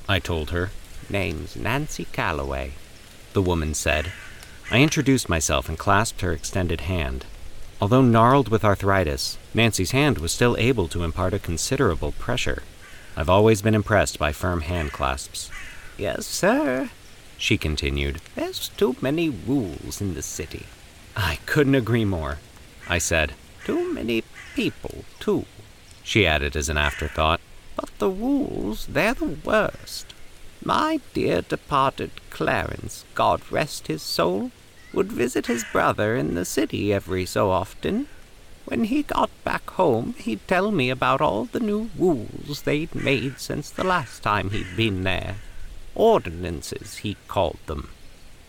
I 0.10 0.19
told 0.19 0.50
her. 0.50 0.72
Name's 1.10 1.56
Nancy 1.56 2.06
Calloway, 2.06 2.72
the 3.33 3.42
woman 3.42 3.75
said. 3.75 4.12
I 4.72 4.81
introduced 4.81 5.30
myself 5.30 5.69
and 5.69 5.77
clasped 5.77 6.22
her 6.22 6.31
extended 6.31 6.81
hand. 6.81 7.25
Although 7.80 8.01
gnarled 8.01 8.50
with 8.50 8.66
arthritis, 8.66 9.38
Nancy's 9.54 9.92
hand 9.92 10.18
was 10.18 10.31
still 10.31 10.57
able 10.57 10.88
to 10.88 11.04
impart 11.04 11.36
a 11.36 11.39
considerable 11.39 12.13
pressure. 12.13 12.63
I've 13.16 13.30
always 13.30 13.62
been 13.62 13.75
impressed 13.75 14.18
by 14.18 14.31
firm 14.31 14.62
hand 14.62 14.92
clasps. 14.92 15.51
Yes, 15.97 16.25
sir, 16.25 16.89
she 17.38 17.58
continued. 17.58 18.22
There's 18.36 18.70
too 18.70 18.96
many 19.01 19.29
rules 19.29 20.01
in 20.01 20.13
the 20.13 20.22
city. 20.22 20.65
I 21.15 21.39
couldn't 21.46 21.75
agree 21.75 22.05
more, 22.05 22.39
I 22.89 22.98
said. 22.98 23.34
Too 23.63 23.93
many 23.93 24.24
people, 24.55 25.05
too, 25.20 25.46
she 26.03 26.27
added 26.27 26.55
as 26.55 26.70
an 26.70 26.77
afterthought. 26.77 27.39
But 27.75 27.89
the 27.98 28.10
rules, 28.10 28.88
they're 28.88 29.13
the 29.13 29.38
worst. 29.43 30.13
My 30.63 31.00
dear 31.13 31.41
departed 31.41 32.12
Clarence, 32.29 33.05
God 33.15 33.41
rest 33.50 33.88
his 33.88 34.01
soul, 34.01 34.51
would 34.93 35.12
visit 35.12 35.48
his 35.48 35.63
brother 35.72 36.15
in 36.15 36.36
the 36.36 36.46
city 36.46 36.93
every 36.93 37.25
so 37.25 37.51
often. 37.51 38.08
When 38.65 38.86
he 38.86 39.03
got 39.03 39.29
back 39.43 39.70
home, 39.72 40.15
he'd 40.17 40.48
tell 40.48 40.72
me 40.72 40.89
about 40.89 41.22
all 41.22 41.46
the 41.46 41.60
new 41.60 41.89
rules 41.98 42.63
they'd 42.63 42.96
made 42.96 43.39
since 43.39 43.70
the 43.70 43.84
last 43.84 44.24
time 44.24 44.50
he'd 44.50 44.75
been 44.75 45.03
there. 45.03 45.36
Ordinances, 45.96 46.98
he 46.98 47.18
called 47.28 47.58
them. 47.66 47.90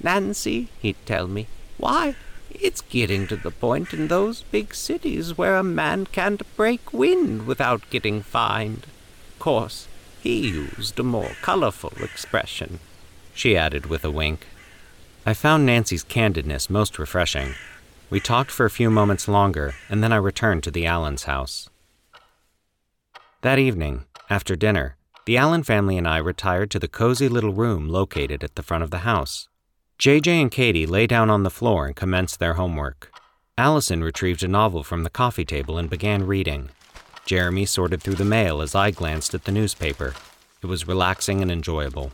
Nancy, 0.03 0.69
he'd 0.81 0.97
tell 1.07 1.27
me, 1.27 1.47
why, 1.79 2.17
it's 2.51 2.81
getting 2.81 3.27
to 3.29 3.37
the 3.37 3.51
point 3.51 3.93
in 3.93 4.09
those 4.09 4.43
big 4.43 4.75
cities 4.75 5.39
where 5.39 5.57
a 5.57 5.63
man 5.63 6.07
can't 6.07 6.43
break 6.57 6.93
wind 6.93 7.47
without 7.47 7.89
getting 7.91 8.23
fined. 8.23 8.87
Of 9.33 9.39
course, 9.39 9.89
he 10.21 10.49
used 10.49 10.99
a 10.99 11.03
more 11.03 11.33
colorful 11.43 11.93
expression, 12.03 12.81
she 13.33 13.57
added 13.57 13.87
with 13.87 14.05
a 14.05 14.11
wink. 14.11 14.47
I 15.25 15.35
found 15.35 15.67
Nancy's 15.67 16.05
candidness 16.05 16.71
most 16.71 16.99
refreshing. 16.99 17.55
We 18.11 18.21
talked 18.21 18.51
for 18.51 18.65
a 18.65 18.71
few 18.71 18.91
moments 18.91 19.29
longer, 19.29 19.75
and 19.89 20.03
then 20.03 20.13
I 20.13 20.17
returned 20.17 20.63
to 20.65 20.71
the 20.71 20.87
Allen's 20.87 21.25
house. 21.25 21.69
That 23.43 23.59
evening, 23.59 24.05
after 24.31 24.57
dinner, 24.57 24.97
the 25.27 25.37
Allen 25.37 25.65
family 25.65 25.99
and 25.99 26.07
I 26.07 26.19
retired 26.19 26.71
to 26.71 26.79
the 26.79 26.87
cozy 26.87 27.29
little 27.29 27.53
room 27.53 27.89
located 27.89 28.45
at 28.45 28.55
the 28.55 28.63
front 28.63 28.85
of 28.85 28.93
the 28.93 28.99
house. 28.99 29.49
JJ 29.99 30.41
and 30.41 30.51
Katie 30.53 30.87
lay 30.87 31.09
down 31.09 31.31
on 31.31 31.43
the 31.43 31.51
floor 31.51 31.87
and 31.87 31.97
commenced 31.97 32.39
their 32.39 32.55
homework. 32.55 33.11
Allison 33.59 34.05
retrieved 34.05 34.45
a 34.45 34.49
novel 34.49 34.85
from 34.85 35.03
the 35.03 35.11
coffee 35.11 35.45
table 35.45 35.79
and 35.79 35.91
began 35.91 36.27
reading. 36.27 36.71
Jeremy 37.25 37.67
sorted 37.67 38.03
through 38.03 38.15
the 38.15 38.25
mail 38.25 38.63
as 38.63 38.77
I 38.77 38.93
glanced 38.93 39.35
at 39.35 39.45
the 39.45 39.53
newspaper. 39.53 40.15
It 40.63 40.67
was 40.67 40.87
relaxing 40.87 41.43
and 41.43 41.51
enjoyable. 41.51 42.13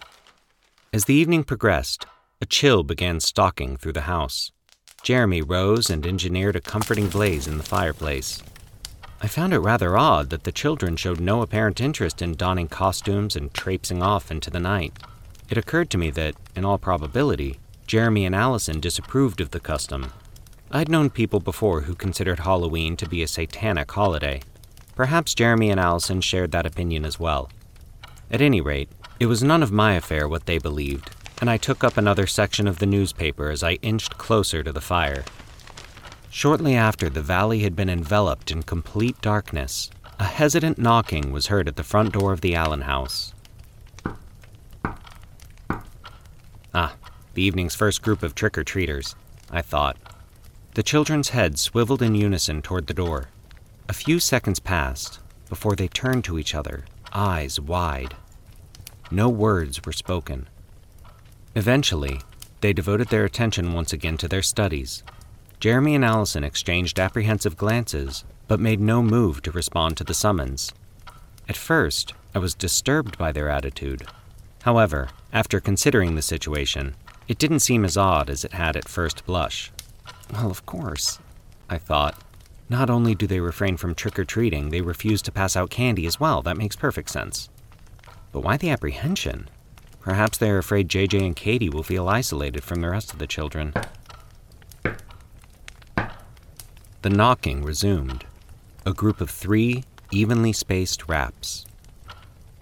As 0.91 1.05
the 1.05 1.15
evening 1.15 1.45
progressed, 1.45 2.07
a 2.41 2.47
chill 2.47 2.83
began 2.83 3.21
stalking 3.21 3.77
through 3.77 3.93
the 3.93 4.03
house. 4.03 4.53
Jeremy 5.03 5.43
rose 5.43 5.91
and 5.91 6.07
engineered 6.07 6.57
a 6.57 6.63
comforting 6.63 7.09
blaze 7.09 7.47
in 7.47 7.59
the 7.59 7.65
fireplace. 7.65 8.43
I 9.25 9.29
found 9.29 9.55
it 9.55 9.61
rather 9.61 9.97
odd 9.97 10.31
that 10.31 10.43
the 10.43 10.51
children 10.51 10.97
showed 10.97 11.21
no 11.21 11.43
apparent 11.43 11.81
interest 11.81 12.21
in 12.23 12.35
donning 12.35 12.67
costumes 12.67 13.37
and 13.37 13.55
traipsing 13.55 14.03
off 14.03 14.33
into 14.33 14.51
the 14.51 14.59
night. 14.59 14.99
It 15.49 15.57
occurred 15.57 15.91
to 15.91 15.99
me 15.99 16.11
that, 16.11 16.35
in 16.57 16.65
all 16.65 16.77
probability, 16.77 17.61
Jeremy 17.87 18.27
and 18.27 18.35
Allison 18.35 18.81
disapproved 18.81 19.41
of 19.41 19.53
the 19.53 19.61
custom. 19.61 20.13
I'd 20.73 20.89
known 20.89 21.09
people 21.09 21.39
before 21.39 21.83
who 21.83 21.95
considered 21.95 22.41
Halloween 22.41 22.97
to 22.97 23.09
be 23.09 23.23
a 23.23 23.29
satanic 23.29 23.93
holiday. 23.93 24.43
Perhaps 24.97 25.35
Jeremy 25.35 25.71
and 25.71 25.79
Allison 25.79 26.21
shared 26.21 26.51
that 26.51 26.67
opinion 26.67 27.05
as 27.05 27.21
well. 27.21 27.49
At 28.29 28.43
any 28.43 28.61
rate, 28.61 28.89
it 29.21 29.27
was 29.27 29.41
none 29.41 29.63
of 29.63 29.71
my 29.71 29.93
affair 29.93 30.27
what 30.27 30.47
they 30.47 30.59
believed, 30.59 31.15
and 31.41 31.49
I 31.49 31.59
took 31.59 31.85
up 31.85 31.97
another 31.97 32.27
section 32.27 32.67
of 32.67 32.81
the 32.81 32.87
newspaper 32.87 33.51
as 33.51 33.63
I 33.63 33.75
inched 33.83 34.19
closer 34.19 34.65
to 34.65 34.73
the 34.73 34.81
fire. 34.81 35.23
Shortly 36.35 36.75
after 36.75 37.11
the 37.11 37.21
valley 37.21 37.59
had 37.59 37.77
been 37.77 37.91
enveloped 37.91 38.51
in 38.51 38.63
complete 38.63 39.21
darkness, 39.21 39.91
a 40.19 40.25
hesitant 40.25 40.79
knocking 40.79 41.31
was 41.31 41.49
heard 41.49 41.69
at 41.69 41.77
the 41.77 41.85
front 41.85 42.15
door 42.15 42.33
of 42.33 42.41
the 42.41 42.55
Allen 42.55 42.81
house. 42.81 43.35
Ah, 46.75 46.95
the 47.35 47.43
evening's 47.43 47.75
first 47.75 48.01
group 48.01 48.23
of 48.23 48.35
trick 48.35 48.57
or 48.57 48.65
treaters, 48.65 49.15
I 49.51 49.61
thought. 49.61 49.99
The 50.73 50.83
children's 50.83 51.29
heads 51.29 51.61
swiveled 51.61 52.01
in 52.01 52.15
unison 52.15 52.63
toward 52.63 52.87
the 52.87 52.95
door. 52.95 53.29
A 53.91 53.93
few 53.93 54.19
seconds 54.19 54.59
passed 54.59 55.21
before 55.51 55.77
they 55.77 55.87
turned 55.87 56.25
to 56.25 56.39
each 56.39 56.55
other, 56.55 56.87
eyes 57.13 57.61
wide. 57.61 58.17
No 59.11 59.29
words 59.29 59.85
were 59.85 59.93
spoken. 59.93 60.49
Eventually, 61.55 62.23
they 62.63 62.73
devoted 62.73 63.09
their 63.09 63.27
attention 63.27 63.75
once 63.75 63.93
again 63.93 64.17
to 64.17 64.29
their 64.29 64.43
studies. 64.43 65.03
Jeremy 65.63 65.95
and 65.95 66.05
Allison 66.05 66.43
exchanged 66.43 66.99
apprehensive 66.99 67.57
glances, 67.57 68.25
but 68.49 68.59
made 68.59 68.81
no 68.81 69.01
move 69.01 69.43
to 69.43 69.53
respond 69.53 69.97
to 69.97 70.03
the 70.03 70.13
summons. 70.13 70.73
At 71.49 71.57
first, 71.57 72.15
I 72.35 72.41
was 72.41 72.53
disturbed 72.53 73.17
by 73.17 73.31
their 73.31 73.49
attitude. 73.49 74.03
However, 74.63 75.11
after 75.33 75.61
considering 75.61 76.17
the 76.17 76.21
situation, 76.21 76.97
it 77.29 77.39
didn't 77.39 77.61
seem 77.61 77.85
as 77.85 77.97
odd 77.97 78.29
as 78.29 78.45
it 78.45 78.55
had 78.55 78.77
at 78.77 78.89
first 78.89 79.25
blush. 79.25 79.71
Well, 80.33 80.51
of 80.51 80.67
course, 80.67 81.21
I 81.71 81.79
thought. 81.79 82.21
Not 82.69 82.91
only 82.91 83.15
do 83.15 83.29
they 83.29 83.39
refrain 83.39 83.77
from 83.77 83.95
trick 83.95 84.19
or 84.19 84.25
treating, 84.25 84.71
they 84.71 84.81
refuse 84.81 85.23
to 85.23 85.31
pass 85.31 85.55
out 85.55 85.71
candy 85.71 86.07
as 86.07 86.19
well. 86.19 86.43
That 86.43 86.59
makes 86.59 86.75
perfect 86.75 87.09
sense. 87.09 87.49
But 88.33 88.41
why 88.41 88.57
the 88.57 88.71
apprehension? 88.71 89.49
Perhaps 90.01 90.39
they're 90.39 90.59
afraid 90.59 90.89
JJ 90.89 91.25
and 91.25 91.37
Katie 91.37 91.71
will 91.71 91.85
feel 91.85 92.09
isolated 92.09 92.65
from 92.65 92.81
the 92.81 92.91
rest 92.91 93.13
of 93.13 93.21
the 93.21 93.29
children. 93.29 93.73
The 97.03 97.11
knocking 97.11 97.65
resumed. 97.65 98.27
A 98.87 98.93
group 98.93 99.21
of 99.21 99.29
three 99.29 99.83
evenly 100.13 100.53
spaced 100.53 101.09
raps. 101.09 101.67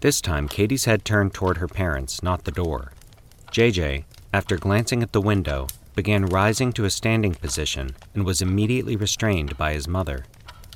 This 0.01 0.23
time, 0.23 0.49
Katie's 0.49 0.87
head 0.87 1.05
turned 1.05 1.35
toward 1.35 1.59
her 1.59 1.69
parents, 1.69 2.23
not 2.23 2.45
the 2.45 2.51
door. 2.51 2.93
JJ, 3.53 4.05
after 4.33 4.57
glancing 4.57 5.03
at 5.03 5.13
the 5.13 5.21
window, 5.21 5.67
began 5.95 6.25
rising 6.25 6.73
to 6.73 6.87
a 6.87 6.91
standing 6.91 7.35
position 7.35 7.95
and 8.15 8.25
was 8.25 8.41
immediately 8.41 8.97
restrained 8.97 9.59
by 9.59 9.75
his 9.75 9.87
mother. 9.87 10.25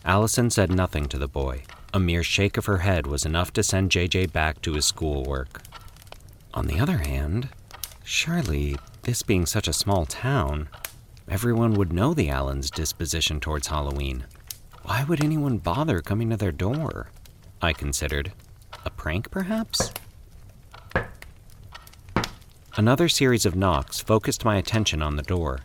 Allison 0.04 0.50
said 0.50 0.71
nothing 0.71 1.06
to 1.06 1.16
the 1.16 1.26
boy. 1.26 1.62
A 1.94 1.99
mere 1.99 2.23
shake 2.23 2.59
of 2.59 2.66
her 2.66 2.78
head 2.78 3.06
was 3.06 3.25
enough 3.25 3.50
to 3.54 3.62
send 3.62 3.90
JJ 3.90 4.30
back 4.30 4.61
to 4.61 4.75
his 4.75 4.85
schoolwork. 4.85 5.62
On 6.52 6.66
the 6.66 6.78
other 6.78 6.99
hand, 6.99 7.49
surely, 8.02 8.76
this 9.04 9.23
being 9.23 9.47
such 9.47 9.68
a 9.68 9.73
small 9.73 10.04
town, 10.04 10.68
everyone 11.28 11.75
would 11.75 11.93
know 11.93 12.14
the 12.14 12.28
Allens' 12.28 12.71
disposition 12.71 13.40
towards 13.40 13.69
Halloween. 13.69 14.25
Why 14.83 15.04
would 15.04 15.25
anyone 15.25 15.59
bother 15.59 16.00
coming 16.00 16.31
to 16.31 16.37
their 16.37 16.52
door? 16.52 17.09
I 17.62 17.73
considered. 17.73 18.33
A 18.85 18.90
prank, 18.90 19.31
perhaps? 19.31 19.93
Another 22.76 23.09
series 23.09 23.47
of 23.47 23.54
knocks 23.54 24.00
focused 24.00 24.45
my 24.45 24.57
attention 24.57 25.00
on 25.00 25.16
the 25.16 25.23
door. 25.23 25.61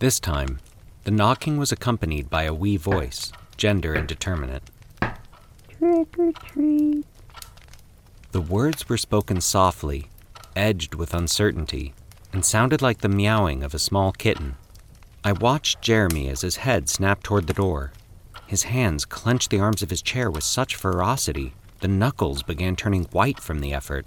This 0.00 0.18
time, 0.18 0.58
the 1.04 1.10
knocking 1.10 1.58
was 1.58 1.70
accompanied 1.70 2.28
by 2.28 2.42
a 2.42 2.52
wee 2.52 2.76
voice, 2.76 3.32
gender 3.56 3.94
indeterminate. 3.94 4.64
Trick 5.68 6.18
or 6.18 6.32
treat. 6.32 7.06
The 8.32 8.40
words 8.40 8.88
were 8.88 8.98
spoken 8.98 9.40
softly, 9.40 10.08
edged 10.56 10.94
with 10.94 11.14
uncertainty, 11.14 11.94
and 12.32 12.44
sounded 12.44 12.82
like 12.82 12.98
the 12.98 13.08
meowing 13.08 13.62
of 13.62 13.74
a 13.74 13.78
small 13.78 14.10
kitten. 14.10 14.56
I 15.26 15.32
watched 15.32 15.80
Jeremy 15.80 16.28
as 16.28 16.42
his 16.42 16.56
head 16.56 16.90
snapped 16.90 17.24
toward 17.24 17.46
the 17.46 17.54
door. 17.54 17.92
His 18.46 18.64
hands 18.64 19.06
clenched 19.06 19.48
the 19.48 19.58
arms 19.58 19.82
of 19.82 19.88
his 19.88 20.02
chair 20.02 20.30
with 20.30 20.44
such 20.44 20.76
ferocity, 20.76 21.54
the 21.80 21.88
knuckles 21.88 22.42
began 22.42 22.76
turning 22.76 23.04
white 23.04 23.40
from 23.40 23.60
the 23.60 23.72
effort. 23.72 24.06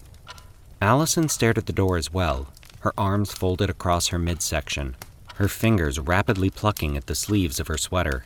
Allison 0.79 1.27
stared 1.27 1.57
at 1.57 1.65
the 1.65 1.74
door 1.74 1.97
as 1.97 2.13
well, 2.13 2.50
her 2.81 2.93
arms 3.00 3.33
folded 3.33 3.67
across 3.67 4.09
her 4.09 4.19
midsection, 4.19 4.95
her 5.36 5.47
fingers 5.47 6.00
rapidly 6.00 6.51
plucking 6.51 6.95
at 6.95 7.07
the 7.07 7.15
sleeves 7.15 7.59
of 7.59 7.67
her 7.67 7.79
sweater. 7.79 8.24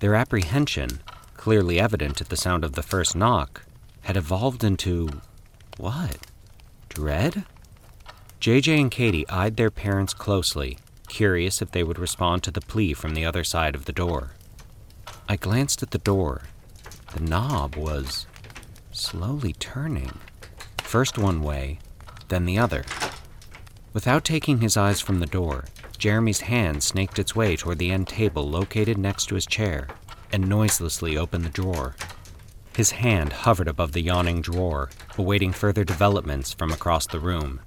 Their 0.00 0.16
apprehension, 0.16 1.00
clearly 1.36 1.78
evident 1.78 2.20
at 2.20 2.28
the 2.28 2.36
sound 2.36 2.64
of 2.64 2.72
the 2.72 2.82
first 2.82 3.14
knock, 3.14 3.62
had 4.00 4.16
evolved 4.16 4.64
into. 4.64 5.20
what? 5.76 6.18
Dread? 6.88 7.44
JJ 8.40 8.80
and 8.80 8.90
Katie 8.90 9.28
eyed 9.28 9.56
their 9.56 9.70
parents 9.70 10.12
closely, 10.12 10.76
curious 11.08 11.62
if 11.62 11.70
they 11.70 11.84
would 11.84 11.98
respond 11.98 12.42
to 12.42 12.50
the 12.50 12.60
plea 12.60 12.94
from 12.94 13.14
the 13.14 13.24
other 13.24 13.44
side 13.44 13.74
of 13.74 13.84
the 13.84 13.92
door. 13.92 14.32
I 15.28 15.36
glanced 15.36 15.82
at 15.82 15.90
the 15.90 15.98
door. 15.98 16.42
The 17.14 17.20
knob 17.20 17.76
was 17.76 18.26
slowly 18.92 19.52
turning 19.54 20.18
first 20.94 21.18
one 21.18 21.42
way, 21.42 21.76
then 22.28 22.44
the 22.44 22.56
other. 22.56 22.84
Without 23.92 24.24
taking 24.24 24.60
his 24.60 24.76
eyes 24.76 25.00
from 25.00 25.18
the 25.18 25.26
door, 25.26 25.64
Jeremy's 25.98 26.42
hand 26.42 26.84
snaked 26.84 27.18
its 27.18 27.34
way 27.34 27.56
toward 27.56 27.78
the 27.78 27.90
end 27.90 28.06
table 28.06 28.48
located 28.48 28.96
next 28.96 29.26
to 29.26 29.34
his 29.34 29.44
chair 29.44 29.88
and 30.32 30.48
noiselessly 30.48 31.18
opened 31.18 31.44
the 31.44 31.50
drawer. 31.50 31.96
His 32.76 32.92
hand 32.92 33.32
hovered 33.32 33.66
above 33.66 33.90
the 33.90 34.02
yawning 34.02 34.40
drawer, 34.40 34.88
awaiting 35.18 35.52
further 35.52 35.82
developments 35.82 36.52
from 36.52 36.70
across 36.70 37.08
the 37.08 37.18
room. 37.18 37.60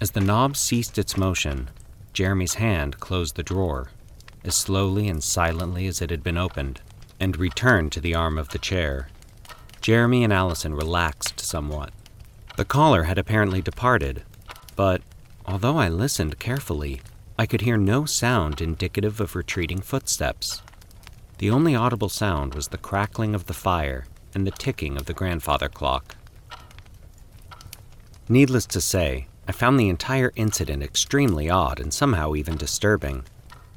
As 0.00 0.10
the 0.10 0.20
knob 0.20 0.56
ceased 0.56 0.98
its 0.98 1.16
motion, 1.16 1.70
Jeremy's 2.14 2.54
hand 2.54 3.00
closed 3.00 3.34
the 3.34 3.42
drawer, 3.42 3.88
as 4.44 4.54
slowly 4.54 5.08
and 5.08 5.22
silently 5.22 5.88
as 5.88 6.00
it 6.00 6.10
had 6.10 6.22
been 6.22 6.38
opened, 6.38 6.80
and 7.18 7.36
returned 7.36 7.90
to 7.92 8.00
the 8.00 8.14
arm 8.14 8.38
of 8.38 8.50
the 8.50 8.58
chair. 8.58 9.08
Jeremy 9.80 10.22
and 10.22 10.32
Allison 10.32 10.74
relaxed 10.74 11.40
somewhat. 11.40 11.92
The 12.56 12.64
caller 12.64 13.02
had 13.02 13.18
apparently 13.18 13.60
departed, 13.60 14.22
but 14.76 15.02
although 15.44 15.76
I 15.76 15.88
listened 15.88 16.38
carefully, 16.38 17.02
I 17.36 17.46
could 17.46 17.62
hear 17.62 17.76
no 17.76 18.04
sound 18.04 18.60
indicative 18.60 19.20
of 19.20 19.34
retreating 19.34 19.80
footsteps. 19.80 20.62
The 21.38 21.50
only 21.50 21.74
audible 21.74 22.08
sound 22.08 22.54
was 22.54 22.68
the 22.68 22.78
crackling 22.78 23.34
of 23.34 23.46
the 23.46 23.52
fire 23.52 24.06
and 24.32 24.46
the 24.46 24.52
ticking 24.52 24.96
of 24.96 25.06
the 25.06 25.14
grandfather 25.14 25.68
clock. 25.68 26.16
Needless 28.28 28.66
to 28.66 28.80
say, 28.80 29.26
I 29.46 29.52
found 29.52 29.78
the 29.78 29.88
entire 29.88 30.32
incident 30.36 30.82
extremely 30.82 31.50
odd 31.50 31.78
and 31.78 31.92
somehow 31.92 32.34
even 32.34 32.56
disturbing. 32.56 33.24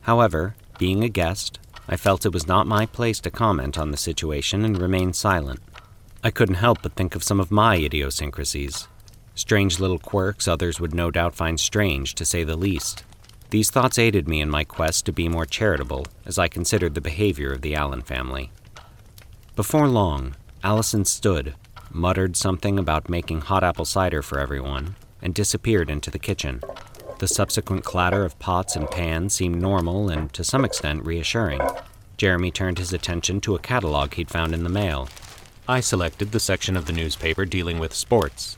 However, 0.01 0.55
being 0.79 1.03
a 1.03 1.09
guest, 1.09 1.59
I 1.89 1.97
felt 1.97 2.25
it 2.25 2.33
was 2.33 2.47
not 2.47 2.67
my 2.67 2.85
place 2.85 3.19
to 3.21 3.31
comment 3.31 3.77
on 3.77 3.91
the 3.91 3.97
situation 3.97 4.63
and 4.63 4.77
remained 4.77 5.15
silent. 5.15 5.59
I 6.23 6.31
couldn't 6.31 6.55
help 6.55 6.81
but 6.81 6.93
think 6.93 7.15
of 7.15 7.23
some 7.23 7.39
of 7.39 7.51
my 7.51 7.77
idiosyncrasies. 7.77 8.87
Strange 9.35 9.79
little 9.79 9.99
quirks 9.99 10.47
others 10.47 10.79
would 10.79 10.95
no 10.95 11.11
doubt 11.11 11.35
find 11.35 11.59
strange, 11.59 12.15
to 12.15 12.25
say 12.25 12.43
the 12.43 12.55
least. 12.55 13.03
These 13.49 13.69
thoughts 13.69 13.99
aided 13.99 14.27
me 14.27 14.41
in 14.41 14.49
my 14.49 14.63
quest 14.63 15.05
to 15.05 15.11
be 15.11 15.29
more 15.29 15.45
charitable 15.45 16.07
as 16.25 16.37
I 16.37 16.47
considered 16.47 16.95
the 16.95 17.01
behavior 17.01 17.51
of 17.53 17.61
the 17.61 17.75
Allen 17.75 18.01
family. 18.01 18.51
Before 19.55 19.87
long, 19.87 20.35
Allison 20.63 21.05
stood, 21.05 21.55
muttered 21.91 22.35
something 22.35 22.79
about 22.79 23.09
making 23.09 23.41
hot 23.41 23.63
apple 23.63 23.85
cider 23.85 24.21
for 24.21 24.39
everyone, 24.39 24.95
and 25.21 25.33
disappeared 25.33 25.89
into 25.89 26.11
the 26.11 26.19
kitchen. 26.19 26.61
The 27.19 27.27
subsequent 27.27 27.83
clatter 27.83 28.23
of 28.23 28.37
pots 28.39 28.75
and 28.75 28.89
pans 28.89 29.33
seemed 29.33 29.61
normal 29.61 30.09
and, 30.09 30.31
to 30.33 30.43
some 30.43 30.63
extent, 30.63 31.05
reassuring. 31.05 31.61
Jeremy 32.17 32.51
turned 32.51 32.77
his 32.77 32.93
attention 32.93 33.41
to 33.41 33.55
a 33.55 33.59
catalog 33.59 34.13
he'd 34.13 34.29
found 34.29 34.53
in 34.53 34.63
the 34.63 34.69
mail 34.69 35.09
I 35.69 35.81
selected 35.81 36.31
the 36.31 36.39
section 36.39 36.77
of 36.77 36.85
the 36.85 36.93
newspaper 36.93 37.43
dealing 37.43 37.77
with 37.77 37.93
sports. 37.93 38.57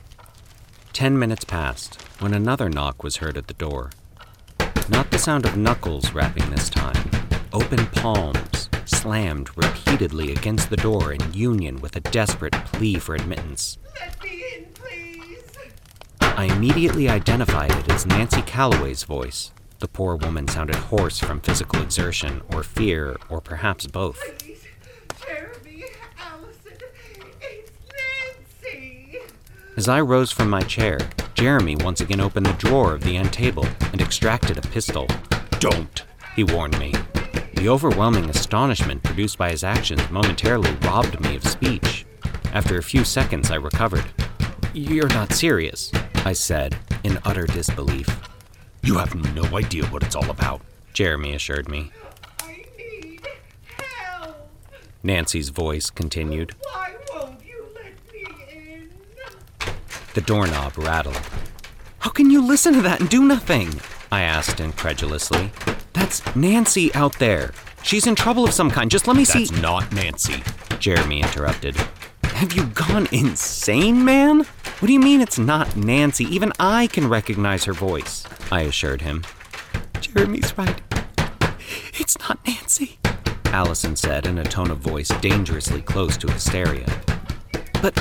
Ten 0.94 1.18
minutes 1.18 1.44
passed 1.44 2.00
when 2.20 2.36
another 2.36 2.70
knock 2.70 3.04
was 3.04 3.18
heard 3.18 3.36
at 3.36 3.48
the 3.48 3.56
door. 3.56 3.89
Not 4.89 5.10
the 5.10 5.18
sound 5.18 5.48
of 5.48 5.58
knuckles 5.58 6.13
rapping 6.13 6.48
this 6.51 6.70
time. 6.70 7.10
Open 7.51 7.88
palms 7.88 8.70
slammed 8.86 9.50
repeatedly 9.58 10.32
against 10.32 10.70
the 10.70 10.78
door 10.78 11.12
in 11.12 11.34
union 11.34 11.82
with 11.82 11.96
a 11.96 12.00
desperate 12.00 12.54
plea 12.66 13.00
for 13.00 13.16
admittance. 13.16 13.80
Let 14.00 14.24
me 14.24 14.44
in, 14.56 14.66
please. 14.75 15.58
I 16.39 16.46
immediately 16.46 17.10
identified 17.10 17.69
it 17.69 17.91
as 17.91 18.05
Nancy 18.05 18.41
Calloway's 18.43 19.03
voice. 19.03 19.51
The 19.79 19.89
poor 19.89 20.15
woman 20.15 20.48
sounded 20.48 20.77
hoarse 20.77 21.19
from 21.19 21.41
physical 21.41 21.81
exertion, 21.81 22.43
or 22.53 22.63
fear, 22.63 23.17
or 23.29 23.41
perhaps 23.41 23.86
both. 23.88 24.24
Jeremy. 25.27 25.84
As 29.75 29.89
I 29.89 30.00
rose 30.00 30.31
from 30.31 30.50
my 30.50 30.62
chair, 30.62 31.00
Jeremy 31.34 31.75
once 31.75 32.00
again 32.00 32.22
opened 32.22 32.46
the 32.46 32.53
drawer 32.53 32.93
of 32.93 33.03
the 33.03 33.17
end 33.17 33.34
table 33.34 33.67
and 33.91 34.00
extracted 34.00 34.58
a 34.58 34.62
pistol. 34.62 35.08
Don't, 35.60 36.05
he 36.38 36.46
warned 36.46 36.79
me. 36.79 36.93
The 37.55 37.67
overwhelming 37.67 38.29
astonishment 38.29 39.03
produced 39.03 39.38
by 39.38 39.51
his 39.51 39.65
actions 39.65 40.10
momentarily 40.10 40.72
robbed 40.84 41.19
me 41.19 41.36
of 41.36 41.46
speech. 41.46 42.05
After 42.53 42.77
a 42.77 42.84
few 42.84 43.03
seconds, 43.03 43.51
I 43.51 43.55
recovered. 43.55 44.05
You're 44.74 45.10
not 45.10 45.34
serious, 45.34 45.91
I 46.26 46.34
said, 46.34 46.78
in 47.04 47.18
utter 47.26 47.46
disbelief. 47.46 48.08
You 48.84 48.98
have 48.98 49.16
no 49.36 49.58
idea 49.58 49.86
what 49.88 50.04
it's 50.04 50.16
all 50.16 50.30
about. 50.30 50.62
Jeremy 50.94 51.34
assured 51.34 51.68
me. 51.70 51.92
I 52.42 52.64
need 52.78 53.22
help. 53.78 54.50
Nancy's 55.02 55.50
voice 55.50 55.90
continued. 55.90 56.56
Why 56.72 56.94
won't 57.14 57.44
you 57.46 57.68
let 57.74 58.14
me 58.14 58.26
in? 58.52 58.90
The 60.14 60.22
doorknob 60.22 60.78
rattled. 60.78 61.22
How 62.00 62.10
can 62.10 62.30
you 62.30 62.46
listen 62.46 62.74
to 62.74 62.82
that 62.82 63.00
and 63.00 63.10
do 63.10 63.24
nothing? 63.24 63.80
I 64.12 64.22
asked 64.22 64.60
incredulously. 64.60 65.52
That's 65.94 66.36
Nancy 66.36 66.94
out 66.96 67.18
there. 67.20 67.52
She's 67.84 68.08
in 68.08 68.16
trouble 68.16 68.46
of 68.46 68.54
some 68.54 68.70
kind. 68.70 68.92
Just 68.92 69.08
let 69.08 69.16
me 69.16 69.26
see. 69.26 69.46
That's 69.46 69.62
not 69.62 69.92
Nancy. 69.94 70.44
Jeremy 70.80 71.22
interrupted. 71.22 71.76
Have 72.24 72.54
you 72.54 72.66
gone 72.68 73.08
insane, 73.12 74.04
man? 74.04 74.46
What 74.80 74.88
do 74.88 74.94
you 74.94 75.00
mean 75.02 75.20
it's 75.20 75.38
not 75.38 75.76
Nancy? 75.76 76.24
Even 76.34 76.54
I 76.58 76.88
can 76.88 77.10
recognize 77.10 77.66
her 77.66 77.74
voice, 77.74 78.24
I 78.50 78.62
assured 78.62 79.02
him. 79.02 79.26
Jeremy's 80.00 80.58
right. 80.58 80.82
It's 81.96 82.18
not 82.20 82.40
Nancy, 82.48 82.98
Allison 83.48 83.98
said 83.98 84.26
in 84.26 84.38
a 84.38 84.46
tone 84.46 84.72
of 84.72 84.78
voice 84.78 85.10
dangerously 85.20 85.82
close 85.82 86.16
to 86.20 86.32
hysteria. 86.32 86.88
But 87.82 88.00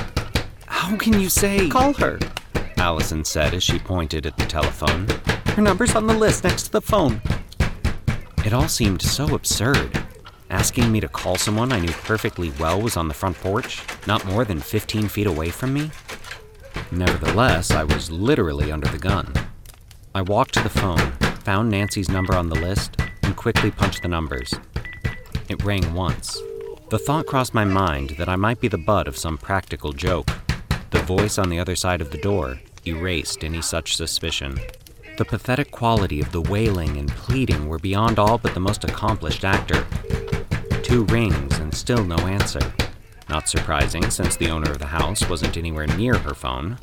how 0.67 0.97
can 0.97 1.21
you 1.21 1.29
say. 1.29 1.69
Call 1.69 1.95
her, 1.95 2.21
Allison 2.77 3.25
said 3.25 3.55
as 3.55 3.65
she 3.65 3.81
pointed 3.81 4.25
at 4.25 4.37
the 4.37 4.47
telephone. 4.47 5.09
Her 5.57 5.63
number's 5.63 5.97
on 5.97 6.07
the 6.07 6.15
list 6.15 6.45
next 6.45 6.63
to 6.67 6.71
the 6.71 6.81
phone. 6.81 7.21
It 8.45 8.53
all 8.53 8.69
seemed 8.69 9.03
so 9.03 9.35
absurd. 9.35 10.01
Asking 10.49 10.93
me 10.93 11.01
to 11.01 11.09
call 11.09 11.39
someone 11.39 11.73
I 11.73 11.81
knew 11.81 11.91
perfectly 11.91 12.53
well 12.61 12.81
was 12.81 12.97
on 12.97 13.09
the 13.09 13.15
front 13.15 13.37
porch, 13.39 13.83
not 14.07 14.25
more 14.27 14.45
than 14.45 14.61
15 14.61 15.09
feet 15.09 15.27
away 15.27 15.51
from 15.51 15.75
me. 15.75 15.91
Nevertheless, 16.91 17.71
I 17.71 17.85
was 17.85 18.11
literally 18.11 18.73
under 18.73 18.89
the 18.89 18.99
gun. 18.99 19.33
I 20.15 20.23
walked 20.23 20.55
to 20.55 20.63
the 20.63 20.69
phone, 20.69 21.13
found 21.45 21.71
Nancy's 21.71 22.09
number 22.09 22.35
on 22.35 22.49
the 22.49 22.61
list, 22.61 22.97
and 23.23 23.37
quickly 23.37 23.71
punched 23.71 24.03
the 24.03 24.09
numbers. 24.09 24.55
It 25.49 25.63
rang 25.65 25.95
once. 25.95 26.41
The 26.91 26.99
thought 26.99 27.27
crossed 27.27 27.53
my 27.53 27.65
mind 27.65 28.17
that 28.19 28.29
I 28.29 28.37
might 28.37 28.61
be 28.61 28.69
the 28.69 28.79
butt 28.79 29.07
of 29.07 29.17
some 29.19 29.37
practical 29.37 29.93
joke. 29.93 30.31
The 30.91 31.03
voice 31.03 31.39
on 31.39 31.51
the 31.51 31.59
other 31.61 31.77
side 31.77 32.01
of 32.01 32.11
the 32.11 32.19
door 32.19 32.59
erased 32.87 33.45
any 33.45 33.61
such 33.61 33.97
suspicion. 33.97 34.59
The 35.19 35.25
pathetic 35.25 35.71
quality 35.71 36.21
of 36.21 36.33
the 36.33 36.41
wailing 36.41 36.97
and 36.97 37.09
pleading 37.09 37.69
were 37.69 37.79
beyond 37.79 38.19
all 38.19 38.39
but 38.39 38.55
the 38.55 38.61
most 38.61 38.85
accomplished 38.85 39.45
actor. 39.45 39.87
Two 40.83 41.05
rings 41.05 41.59
and 41.59 41.75
still 41.75 42.05
no 42.05 42.17
answer. 42.17 42.73
Not 43.29 43.49
surprising, 43.49 44.11
since 44.11 44.37
the 44.37 44.49
owner 44.49 44.71
of 44.71 44.79
the 44.79 44.87
house 44.87 45.29
wasn't 45.29 45.57
anywhere 45.57 45.87
near 45.87 46.17
her 46.19 46.35
phone. 46.35 46.79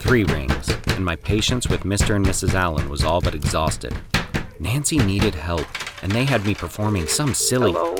Three 0.00 0.24
rings, 0.24 0.68
and 0.88 1.04
my 1.04 1.16
patience 1.16 1.66
with 1.66 1.84
Mr. 1.84 2.14
and 2.14 2.26
Mrs. 2.26 2.52
Allen 2.52 2.90
was 2.90 3.04
all 3.04 3.22
but 3.22 3.34
exhausted. 3.34 3.94
Nancy 4.60 4.98
needed 4.98 5.34
help, 5.34 5.66
and 6.02 6.12
they 6.12 6.24
had 6.24 6.44
me 6.44 6.54
performing 6.54 7.06
some 7.06 7.32
silly. 7.32 7.72
Hello? 7.72 7.94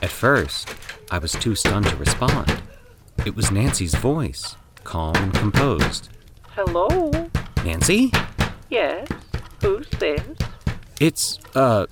At 0.00 0.10
first, 0.10 0.72
I 1.10 1.18
was 1.18 1.32
too 1.32 1.56
stunned 1.56 1.86
to 1.86 1.96
respond. 1.96 2.62
It 3.26 3.34
was 3.34 3.50
Nancy's 3.50 3.96
voice, 3.96 4.56
calm 4.84 5.16
and 5.16 5.34
composed. 5.34 6.08
Hello? 6.54 7.10
Nancy? 7.64 8.12
Yes? 8.70 9.08
Who's 9.60 9.88
this? 9.98 10.22
It's, 11.00 11.38
uh, 11.56 11.86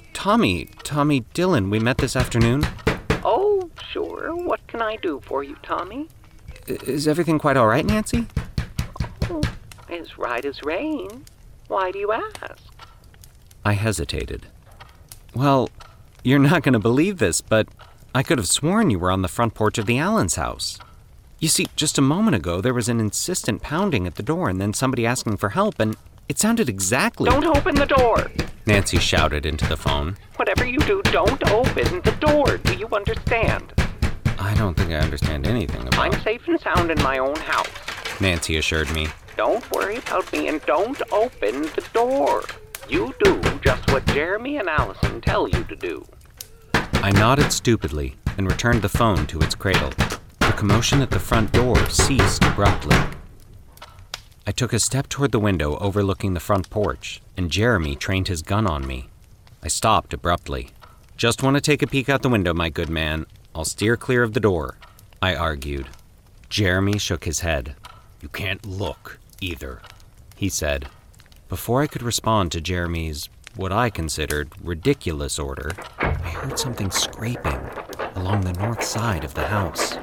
t- 0.00 0.04
Tommy, 0.12 0.66
Tommy 0.82 1.20
Dillon. 1.34 1.70
We 1.70 1.78
met 1.78 1.98
this 1.98 2.16
afternoon. 2.16 2.62
Oh, 3.24 3.70
sure. 3.92 4.34
What 4.34 4.66
can 4.66 4.82
I 4.82 4.96
do 4.96 5.20
for 5.24 5.42
you, 5.42 5.56
Tommy? 5.62 6.08
I- 6.68 6.72
Is 6.84 7.06
everything 7.08 7.38
quite 7.38 7.56
all 7.56 7.66
right, 7.66 7.84
Nancy? 7.84 8.26
Oh, 9.30 9.42
as 9.88 10.16
right 10.18 10.44
as 10.44 10.62
rain. 10.62 11.24
Why 11.68 11.90
do 11.90 11.98
you 11.98 12.12
ask? 12.12 12.62
I 13.64 13.72
hesitated. 13.72 14.46
Well, 15.34 15.68
you're 16.22 16.38
not 16.38 16.62
going 16.62 16.72
to 16.74 16.78
believe 16.78 17.18
this, 17.18 17.40
but 17.40 17.68
I 18.14 18.22
could 18.22 18.38
have 18.38 18.48
sworn 18.48 18.90
you 18.90 18.98
were 18.98 19.10
on 19.10 19.22
the 19.22 19.28
front 19.28 19.54
porch 19.54 19.78
of 19.78 19.86
the 19.86 19.98
Allens 19.98 20.36
house. 20.36 20.78
You 21.40 21.48
see, 21.48 21.66
just 21.76 21.98
a 21.98 22.02
moment 22.02 22.34
ago, 22.36 22.60
there 22.60 22.72
was 22.72 22.88
an 22.88 22.98
insistent 23.00 23.60
pounding 23.62 24.06
at 24.06 24.14
the 24.14 24.22
door 24.22 24.48
and 24.48 24.60
then 24.60 24.72
somebody 24.72 25.04
asking 25.04 25.36
for 25.36 25.50
help, 25.50 25.78
and 25.80 25.96
it 26.28 26.38
sounded 26.38 26.68
exactly. 26.68 27.28
Don't 27.28 27.44
open 27.44 27.74
the 27.74 27.84
door! 27.86 28.30
Nancy 28.66 28.98
shouted 28.98 29.46
into 29.46 29.64
the 29.68 29.76
phone. 29.76 30.16
Whatever 30.34 30.66
you 30.66 30.78
do, 30.80 31.00
don't 31.04 31.40
open 31.50 32.00
the 32.02 32.16
door. 32.18 32.58
Do 32.58 32.74
you 32.74 32.88
understand? 32.88 33.72
I 34.40 34.54
don't 34.54 34.76
think 34.76 34.90
I 34.90 34.96
understand 34.96 35.46
anything 35.46 35.82
about 35.86 36.00
I'm 36.00 36.20
safe 36.22 36.48
and 36.48 36.60
sound 36.60 36.90
in 36.90 37.00
my 37.00 37.18
own 37.18 37.36
house. 37.36 37.68
Nancy 38.20 38.56
assured 38.56 38.92
me. 38.92 39.06
Don't 39.36 39.70
worry 39.70 39.98
about 39.98 40.32
me 40.32 40.48
and 40.48 40.60
don't 40.62 41.00
open 41.12 41.62
the 41.62 41.84
door. 41.92 42.42
You 42.88 43.14
do 43.22 43.40
just 43.62 43.88
what 43.92 44.04
Jeremy 44.06 44.56
and 44.56 44.68
Allison 44.68 45.20
tell 45.20 45.48
you 45.48 45.62
to 45.62 45.76
do. 45.76 46.04
I 46.74 47.12
nodded 47.12 47.52
stupidly 47.52 48.16
and 48.36 48.50
returned 48.50 48.82
the 48.82 48.88
phone 48.88 49.28
to 49.28 49.38
its 49.40 49.54
cradle. 49.54 49.90
The 50.40 50.54
commotion 50.56 51.02
at 51.02 51.10
the 51.10 51.20
front 51.20 51.52
door 51.52 51.78
ceased 51.88 52.42
abruptly. 52.42 52.96
I 54.48 54.52
took 54.52 54.72
a 54.72 54.78
step 54.78 55.08
toward 55.08 55.32
the 55.32 55.40
window 55.40 55.76
overlooking 55.78 56.34
the 56.34 56.40
front 56.40 56.70
porch, 56.70 57.20
and 57.36 57.50
Jeremy 57.50 57.96
trained 57.96 58.28
his 58.28 58.42
gun 58.42 58.64
on 58.64 58.86
me. 58.86 59.08
I 59.60 59.66
stopped 59.66 60.14
abruptly. 60.14 60.70
Just 61.16 61.42
want 61.42 61.56
to 61.56 61.60
take 61.60 61.82
a 61.82 61.86
peek 61.88 62.08
out 62.08 62.22
the 62.22 62.28
window, 62.28 62.54
my 62.54 62.68
good 62.68 62.88
man. 62.88 63.26
I'll 63.56 63.64
steer 63.64 63.96
clear 63.96 64.22
of 64.22 64.34
the 64.34 64.40
door, 64.40 64.76
I 65.20 65.34
argued. 65.34 65.88
Jeremy 66.48 66.96
shook 66.98 67.24
his 67.24 67.40
head. 67.40 67.74
You 68.22 68.28
can't 68.28 68.64
look 68.64 69.18
either. 69.40 69.82
He 70.36 70.48
said. 70.48 70.86
Before 71.48 71.82
I 71.82 71.88
could 71.88 72.02
respond 72.02 72.52
to 72.52 72.60
Jeremy's, 72.60 73.28
what 73.56 73.72
I 73.72 73.90
considered, 73.90 74.52
ridiculous 74.62 75.40
order, 75.40 75.72
I 75.98 76.12
heard 76.12 76.56
something 76.56 76.92
scraping 76.92 77.58
along 78.14 78.42
the 78.42 78.52
north 78.52 78.84
side 78.84 79.24
of 79.24 79.34
the 79.34 79.48
house. 79.48 79.98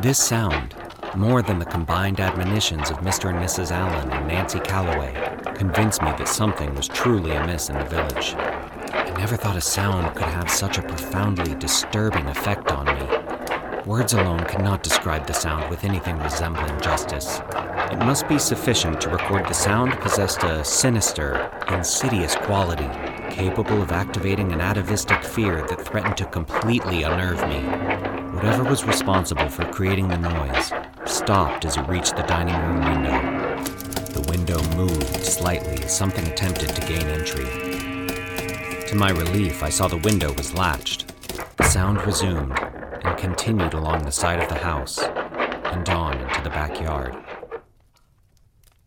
This 0.00 0.18
sound, 0.18 0.74
more 1.16 1.42
than 1.42 1.58
the 1.58 1.64
combined 1.64 2.20
admonitions 2.20 2.90
of 2.90 2.98
Mr. 2.98 3.28
and 3.28 3.38
Mrs. 3.38 3.70
Allen 3.70 4.10
and 4.10 4.28
Nancy 4.28 4.60
Calloway, 4.60 5.12
convinced 5.54 6.02
me 6.02 6.10
that 6.12 6.28
something 6.28 6.74
was 6.74 6.88
truly 6.88 7.32
amiss 7.32 7.68
in 7.68 7.78
the 7.78 7.84
village. 7.84 8.34
I 8.34 9.14
never 9.18 9.36
thought 9.36 9.56
a 9.56 9.60
sound 9.60 10.16
could 10.16 10.28
have 10.28 10.50
such 10.50 10.78
a 10.78 10.82
profoundly 10.82 11.54
disturbing 11.56 12.26
effect 12.26 12.72
on 12.72 12.86
me. 12.86 13.82
Words 13.84 14.14
alone 14.14 14.44
cannot 14.44 14.82
describe 14.82 15.26
the 15.26 15.34
sound 15.34 15.68
with 15.68 15.84
anything 15.84 16.18
resembling 16.18 16.80
justice. 16.80 17.40
It 17.90 17.98
must 17.98 18.26
be 18.28 18.38
sufficient 18.38 19.00
to 19.02 19.10
record 19.10 19.46
the 19.46 19.54
sound 19.54 19.92
possessed 20.00 20.42
a 20.44 20.64
sinister, 20.64 21.50
insidious 21.68 22.36
quality, 22.36 22.88
capable 23.30 23.82
of 23.82 23.92
activating 23.92 24.52
an 24.52 24.60
atavistic 24.60 25.22
fear 25.22 25.66
that 25.66 25.80
threatened 25.80 26.16
to 26.16 26.24
completely 26.26 27.02
unnerve 27.02 27.46
me. 27.48 27.60
Whatever 28.36 28.64
was 28.64 28.84
responsible 28.84 29.48
for 29.48 29.64
creating 29.66 30.08
the 30.08 30.18
noise 30.18 30.72
stopped 31.06 31.64
as 31.64 31.76
it 31.76 31.88
reached 31.88 32.16
the 32.16 32.22
dining 32.22 32.54
room 32.54 32.80
window. 32.84 33.64
The 34.12 34.26
window 34.30 34.62
moved 34.76 35.24
slightly 35.24 35.82
as 35.84 35.96
something 35.96 36.26
attempted 36.26 36.70
to 36.70 36.86
gain 36.86 37.06
entry. 37.06 37.44
To 38.88 38.94
my 38.94 39.10
relief, 39.10 39.62
I 39.62 39.68
saw 39.68 39.88
the 39.88 39.96
window 39.96 40.32
was 40.34 40.54
latched. 40.54 41.12
The 41.56 41.64
sound 41.64 42.04
resumed 42.06 42.58
and 43.04 43.16
continued 43.16 43.74
along 43.74 44.04
the 44.04 44.12
side 44.12 44.40
of 44.40 44.48
the 44.48 44.58
house 44.58 44.98
and 44.98 45.88
on 45.88 46.18
into 46.18 46.42
the 46.42 46.50
backyard. 46.50 47.16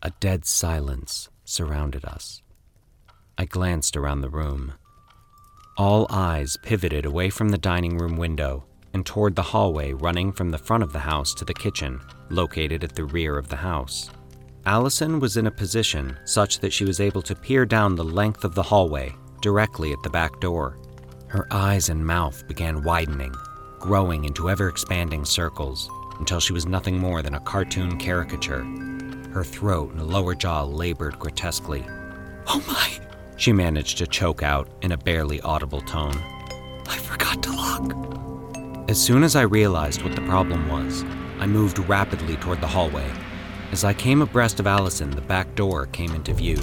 A 0.02 0.10
dead 0.20 0.44
silence 0.44 1.28
surrounded 1.44 2.04
us. 2.04 2.42
I 3.36 3.44
glanced 3.44 3.96
around 3.96 4.20
the 4.20 4.30
room. 4.30 4.74
All 5.76 6.06
eyes 6.08 6.56
pivoted 6.62 7.04
away 7.04 7.28
from 7.28 7.50
the 7.50 7.58
dining 7.58 7.98
room 7.98 8.16
window 8.16 8.64
and 8.96 9.04
toward 9.04 9.36
the 9.36 9.42
hallway 9.42 9.92
running 9.92 10.32
from 10.32 10.50
the 10.50 10.56
front 10.56 10.82
of 10.82 10.90
the 10.90 10.98
house 10.98 11.34
to 11.34 11.44
the 11.44 11.52
kitchen, 11.52 12.00
located 12.30 12.82
at 12.82 12.94
the 12.94 13.04
rear 13.04 13.36
of 13.36 13.46
the 13.46 13.56
house. 13.56 14.08
Allison 14.64 15.20
was 15.20 15.36
in 15.36 15.46
a 15.46 15.50
position 15.50 16.16
such 16.24 16.60
that 16.60 16.72
she 16.72 16.86
was 16.86 16.98
able 16.98 17.20
to 17.20 17.36
peer 17.36 17.66
down 17.66 17.94
the 17.94 18.02
length 18.02 18.42
of 18.42 18.54
the 18.54 18.62
hallway 18.62 19.14
directly 19.42 19.92
at 19.92 20.02
the 20.02 20.08
back 20.08 20.40
door. 20.40 20.78
Her 21.26 21.46
eyes 21.50 21.90
and 21.90 22.06
mouth 22.06 22.48
began 22.48 22.82
widening, 22.84 23.34
growing 23.78 24.24
into 24.24 24.48
ever 24.48 24.70
expanding 24.70 25.26
circles 25.26 25.90
until 26.18 26.40
she 26.40 26.54
was 26.54 26.64
nothing 26.64 26.98
more 26.98 27.20
than 27.20 27.34
a 27.34 27.40
cartoon 27.40 27.98
caricature. 27.98 28.64
Her 29.30 29.44
throat 29.44 29.92
and 29.92 30.06
lower 30.06 30.34
jaw 30.34 30.62
labored 30.62 31.18
grotesquely. 31.18 31.84
Oh 32.46 32.64
my! 32.66 33.06
She 33.36 33.52
managed 33.52 33.98
to 33.98 34.06
choke 34.06 34.42
out 34.42 34.70
in 34.80 34.92
a 34.92 34.96
barely 34.96 35.42
audible 35.42 35.82
tone. 35.82 36.16
I 36.88 36.96
forgot 36.96 37.42
to 37.42 37.52
lock. 37.52 38.15
As 38.88 39.02
soon 39.02 39.24
as 39.24 39.34
I 39.34 39.42
realized 39.42 40.02
what 40.02 40.14
the 40.14 40.22
problem 40.22 40.68
was, 40.68 41.04
I 41.40 41.46
moved 41.46 41.80
rapidly 41.80 42.36
toward 42.36 42.60
the 42.60 42.68
hallway. 42.68 43.10
As 43.72 43.82
I 43.82 43.92
came 43.92 44.22
abreast 44.22 44.60
of 44.60 44.68
Allison, 44.68 45.10
the 45.10 45.22
back 45.22 45.52
door 45.56 45.86
came 45.86 46.14
into 46.14 46.32
view. 46.32 46.56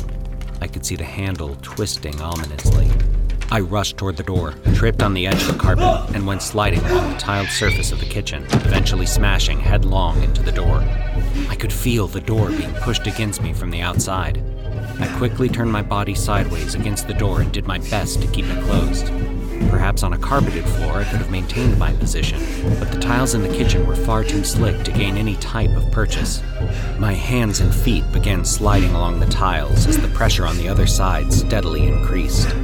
I 0.62 0.68
could 0.68 0.86
see 0.86 0.96
the 0.96 1.04
handle 1.04 1.58
twisting 1.62 2.22
ominously. 2.22 2.90
I 3.52 3.60
rushed 3.60 3.98
toward 3.98 4.16
the 4.16 4.24
door, 4.24 4.54
tripped 4.74 5.04
on 5.04 5.14
the 5.14 5.28
edge 5.28 5.42
of 5.42 5.50
the 5.50 5.60
carpet, 5.60 6.16
and 6.16 6.26
went 6.26 6.42
sliding 6.42 6.80
along 6.86 7.12
the 7.12 7.20
tiled 7.20 7.50
surface 7.50 7.92
of 7.92 8.00
the 8.00 8.06
kitchen, 8.06 8.46
eventually 8.52 9.06
smashing 9.06 9.60
headlong 9.60 10.24
into 10.24 10.42
the 10.42 10.52
door. 10.54 10.78
I 11.50 11.58
could 11.60 11.74
feel 11.74 12.08
the 12.08 12.22
door 12.22 12.48
being 12.48 12.74
pushed 12.76 13.06
against 13.06 13.42
me 13.44 13.52
from 13.52 13.70
the 13.70 13.82
outside. 13.82 14.42
I 14.98 15.14
quickly 15.18 15.50
turned 15.50 15.74
my 15.74 15.82
body 15.82 16.16
sideways 16.16 16.74
against 16.74 17.06
the 17.06 17.16
door 17.16 17.42
and 17.42 17.52
did 17.52 17.68
my 17.68 17.80
best 17.80 18.22
to 18.22 18.28
keep 18.30 18.46
it 18.46 18.64
closed. 18.64 19.12
Perhaps 19.70 20.04
on 20.04 20.14
a 20.14 20.18
carpeted 20.18 20.66
floor 20.66 20.94
I 21.00 21.04
could 21.04 21.20
have 21.20 21.32
maintained 21.32 21.78
my 21.78 21.94
position, 21.94 22.40
but 22.80 22.92
the 22.92 23.00
tiles 23.00 23.34
in 23.34 23.42
the 23.42 23.50
kitchen 23.50 23.86
were 23.86 23.96
far 23.96 24.24
too 24.24 24.44
slick 24.44 24.84
to 24.84 24.92
gain 24.92 25.18
any 25.18 25.36
type 25.38 25.72
of 25.72 25.92
purchase. 25.92 26.42
My 26.98 27.14
hands 27.14 27.60
and 27.60 27.74
feet 27.74 28.10
began 28.12 28.46
sliding 28.46 28.94
along 28.96 29.20
the 29.20 29.26
tiles 29.26 29.86
as 29.88 30.00
the 30.00 30.08
pressure 30.10 30.46
on 30.46 30.58
the 30.58 30.68
other 30.68 30.88
side 30.88 31.32
steadily 31.34 31.88
increased. 31.88 32.56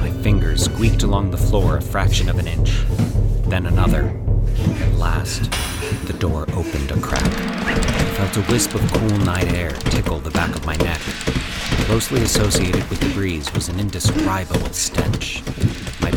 My 0.00 0.10
fingers 0.22 0.64
squeaked 0.64 1.02
along 1.02 1.30
the 1.30 1.36
floor 1.36 1.76
a 1.76 1.82
fraction 1.82 2.28
of 2.28 2.38
an 2.38 2.48
inch, 2.48 2.84
then 3.48 3.66
another. 3.66 4.16
At 4.80 4.94
last, 4.94 5.50
the 6.06 6.16
door 6.18 6.42
opened 6.52 6.90
a 6.90 7.00
crack. 7.00 7.22
I 7.66 7.74
felt 8.14 8.36
a 8.36 8.52
wisp 8.52 8.74
of 8.74 8.92
cool 8.92 9.18
night 9.18 9.52
air 9.52 9.70
tickle 9.70 10.18
the 10.18 10.30
back 10.30 10.54
of 10.54 10.64
my 10.66 10.76
neck. 10.76 11.00
Closely 11.86 12.22
associated 12.22 12.88
with 12.88 13.00
the 13.00 13.12
breeze 13.14 13.52
was 13.52 13.68
an 13.68 13.80
indescribable 13.80 14.72
stench. 14.72 15.42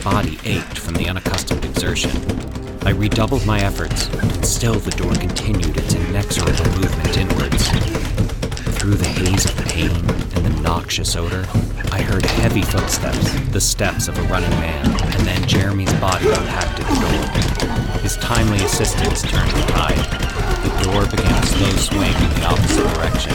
Body 0.04 0.38
ached 0.44 0.78
from 0.80 0.96
the 0.96 1.08
unaccustomed 1.08 1.63
exertion. 1.63 2.12
I 2.86 2.89
redoubled 2.89 3.46
my 3.46 3.62
efforts, 3.62 4.10
and 4.10 4.46
still 4.46 4.74
the 4.74 4.92
door 4.92 5.13
continued 5.13 5.78
its 5.78 5.94
inexorable 5.94 6.66
movement 6.78 7.18
inwards. 7.18 7.70
Through 8.78 8.96
the 8.96 9.08
haze 9.08 9.46
of 9.46 9.56
the 9.56 9.63
pain 9.63 9.92
and 10.36 10.46
the 10.46 10.62
noxious 10.62 11.16
odor, 11.16 11.46
I 11.94 12.02
heard 12.02 12.26
heavy 12.26 12.63
footsteps, 12.63 13.32
the 13.52 13.62
steps 13.62 14.10
of 14.10 14.18
a 14.18 14.24
running 14.24 14.50
man, 14.60 14.86
and 14.88 15.26
then 15.26 15.48
Jeremy's 15.48 15.94
body 15.94 16.28
impacted 16.28 16.86
the 16.86 17.00
door. 17.00 18.00
His 18.02 18.18
timely 18.18 18.62
assistance 18.66 19.22
turned 19.22 19.52
the 19.52 19.66
tide. 19.72 19.96
The 20.63 20.84
door 20.84 21.06
began 21.06 21.42
a 21.42 21.46
slow 21.46 21.72
swing 21.78 22.13
in 22.13 22.30
the 22.42 22.46
opposite 22.46 22.94
direction. 22.96 23.32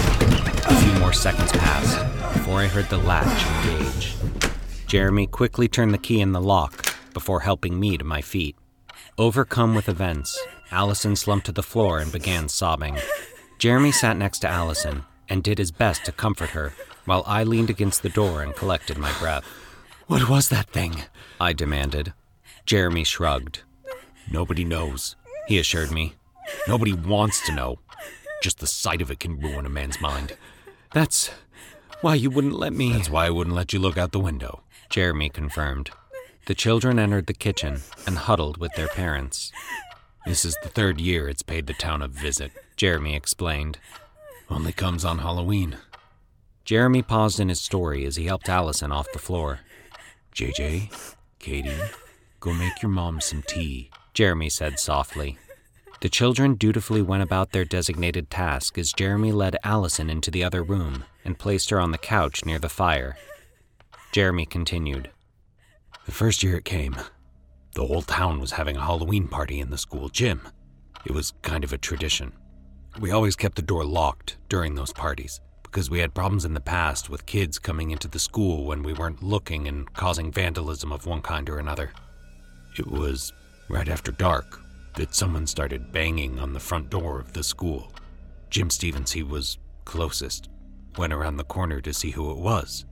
A 0.67 0.77
few 0.83 1.01
more 1.01 1.15
seconds 1.15 1.51
passed 1.53 1.99
before 2.35 2.61
I 2.61 2.67
heard 2.67 2.91
the 2.91 2.99
latch 2.99 3.47
engage. 3.65 4.18
Jeremy 4.89 5.27
quickly 5.27 5.69
turned 5.69 5.93
the 5.93 5.99
key 5.99 6.23
in 6.23 6.33
the 6.33 6.41
lock 6.41 6.97
before 7.13 7.41
helping 7.41 7.79
me 7.79 7.99
to 7.99 8.05
my 8.05 8.23
feet. 8.23 8.57
Overcome 9.19 9.75
with 9.75 9.87
events, 9.87 10.43
Allison 10.71 11.15
slumped 11.15 11.45
to 11.45 11.53
the 11.53 11.63
floor 11.63 11.99
and 11.99 12.11
began 12.11 12.49
sobbing. 12.49 12.97
Jeremy 13.59 13.93
sat 13.93 14.17
next 14.17 14.39
to 14.39 14.49
Allison 14.49 15.05
and 15.29 15.43
did 15.43 15.59
his 15.59 15.71
best 15.71 16.07
to 16.07 16.13
comfort 16.13 16.51
her, 16.51 16.73
while 17.05 17.23
I 17.27 17.43
leaned 17.43 17.69
against 17.69 18.03
the 18.03 18.09
door 18.09 18.43
and 18.43 18.57
collected 18.57 18.97
my 18.97 19.13
breath. 19.19 19.45
What 20.07 20.27
was 20.27 20.49
that 20.49 20.71
thing? 20.71 21.03
I 21.39 21.53
demanded. 21.53 22.15
Jeremy 22.65 23.05
shrugged. 23.05 23.65
Nobody 24.31 24.65
knows, 24.65 25.17
he 25.49 25.59
assured 25.59 25.91
me. 25.91 26.15
Nobody 26.67 26.95
wants 26.95 27.45
to 27.45 27.53
know. 27.53 27.79
Just 28.43 28.61
the 28.61 28.67
sight 28.67 29.03
of 29.03 29.11
it 29.11 29.21
can 29.21 29.39
ruin 29.39 29.67
a 29.67 29.69
man's 29.69 30.01
mind. 30.01 30.35
That's 30.95 31.31
why 32.01 32.15
you 32.15 32.31
wouldn't 32.31 32.59
let 32.59 32.73
me. 32.73 32.93
That's 32.93 33.11
why 33.11 33.27
I 33.27 33.31
wouldn't 33.31 33.57
let 33.57 33.75
you 33.75 33.81
look 33.81 33.99
out 33.99 34.13
the 34.13 34.19
window. 34.19 34.63
Jeremy 34.89 35.29
confirmed. 35.29 35.91
The 36.47 36.55
children 36.55 36.99
entered 36.99 37.27
the 37.27 37.35
kitchen 37.35 37.83
and 38.07 38.17
huddled 38.17 38.57
with 38.57 38.73
their 38.75 38.89
parents. 38.89 39.53
This 40.25 40.45
is 40.45 40.57
the 40.63 40.69
third 40.71 41.01
year 41.01 41.29
it's 41.29 41.43
paid 41.43 41.67
the 41.67 41.75
town 41.75 42.01
a 42.01 42.09
visit, 42.09 42.53
Jeremy 42.77 43.15
explained. 43.15 43.79
Only 44.49 44.73
comes 44.73 45.05
on 45.05 45.19
Halloween. 45.19 45.77
Jeremy 46.65 47.03
paused 47.03 47.39
in 47.39 47.49
his 47.49 47.61
story 47.61 48.05
as 48.07 48.17
he 48.17 48.27
helped 48.27 48.49
Allison 48.49 48.93
off 48.93 49.13
the 49.13 49.19
floor. 49.19 49.61
JJ, 50.35 51.17
Katie, 51.39 51.71
go 52.41 52.53
make 52.53 52.81
your 52.83 52.91
mom 52.91 53.21
some 53.21 53.43
tea, 53.47 53.91
Jeremy 54.15 54.49
said 54.49 54.79
softly. 54.79 55.39
The 56.01 56.09
children 56.09 56.55
dutifully 56.55 57.03
went 57.03 57.23
about 57.23 57.51
their 57.51 57.65
designated 57.65 58.31
task 58.31 58.79
as 58.79 58.93
Jeremy 58.93 59.33
led 59.33 59.57
Allison 59.65 60.09
into 60.09 60.31
the 60.31 60.45
other 60.45 60.63
room 60.63 61.05
and 61.25 61.39
placed 61.39 61.71
her 61.71 61.81
on 61.81 61.91
the 61.91 61.99
couch 61.99 62.45
near 62.45 62.59
the 62.59 62.69
fire. 62.69 63.17
Jeremy 64.13 64.47
continued. 64.47 65.11
The 66.07 66.13
first 66.13 66.43
year 66.43 66.57
it 66.57 66.65
came, 66.65 66.97
the 67.75 67.87
whole 67.87 68.03
town 68.03 68.41
was 68.41 68.53
having 68.53 68.77
a 68.77 68.85
Halloween 68.85 69.29
party 69.29 69.61
in 69.61 69.71
the 69.71 69.79
school 69.79 70.09
gym. 70.09 70.49
It 71.05 71.13
was 71.13 71.35
kind 71.43 71.63
of 71.63 71.73
a 71.73 71.79
tradition. 71.79 72.33
We 72.99 73.11
always 73.11 73.37
kept 73.37 73.57
the 73.57 73.63
door 73.63 73.85
locked 73.85 74.39
during 74.49 74.75
those 74.75 74.93
parties 74.93 75.41
because 75.63 75.91
we 75.91 75.99
had 75.99 76.15
problems 76.15 76.47
in 76.47 76.55
the 76.55 76.61
past 76.61 77.11
with 77.11 77.27
kids 77.27 77.59
coming 77.59 77.91
into 77.91 78.09
the 78.09 78.19
school 78.19 78.65
when 78.65 78.83
we 78.83 78.95
weren't 78.95 79.23
looking 79.23 79.69
and 79.69 79.93
causing 79.93 80.33
vandalism 80.33 80.91
of 80.91 81.07
one 81.07 81.21
kind 81.21 81.49
or 81.51 81.59
another. 81.59 81.93
It 82.79 82.87
was 82.87 83.33
right 83.69 83.89
after 83.89 84.11
dark 84.11 84.59
that 84.97 85.15
someone 85.15 85.47
started 85.47 85.93
banging 85.93 86.39
on 86.39 86.55
the 86.55 86.61
front 86.61 86.89
door 86.89 87.21
of 87.21 87.35
the 87.35 87.45
school. 87.45 87.93
Jim 88.49 88.71
Stevens, 88.71 89.13
he 89.13 89.23
was 89.23 89.59
closest, 89.85 90.49
went 90.97 91.13
around 91.13 91.37
the 91.37 91.45
corner 91.45 91.83
to 91.83 91.93
see 91.93 92.11
who 92.11 92.31
it 92.31 92.39
was. 92.39 92.87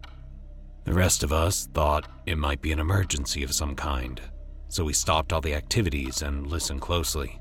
The 0.87 0.95
rest 0.95 1.25
of 1.25 1.33
us 1.33 1.69
thought 1.75 2.09
it 2.27 2.39
might 2.39 2.63
be 2.63 2.71
an 2.71 2.79
emergency 2.79 3.43
of 3.43 3.53
some 3.53 3.75
kind, 3.75 4.21
so 4.69 4.85
we 4.85 4.93
stopped 4.93 5.33
all 5.33 5.41
the 5.41 5.55
activities 5.55 6.23
and 6.23 6.47
listened 6.47 6.81
closely. 6.81 7.41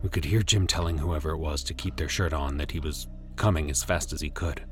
We 0.00 0.08
could 0.08 0.24
hear 0.24 0.42
Jim 0.42 0.68
telling 0.68 0.96
whoever 0.96 1.30
it 1.30 1.38
was 1.38 1.64
to 1.64 1.74
keep 1.74 1.96
their 1.96 2.08
shirt 2.08 2.32
on 2.32 2.56
that 2.58 2.70
he 2.70 2.78
was 2.78 3.08
coming 3.34 3.68
as 3.68 3.82
fast 3.82 4.12
as 4.12 4.20
he 4.20 4.30
could. 4.30 4.64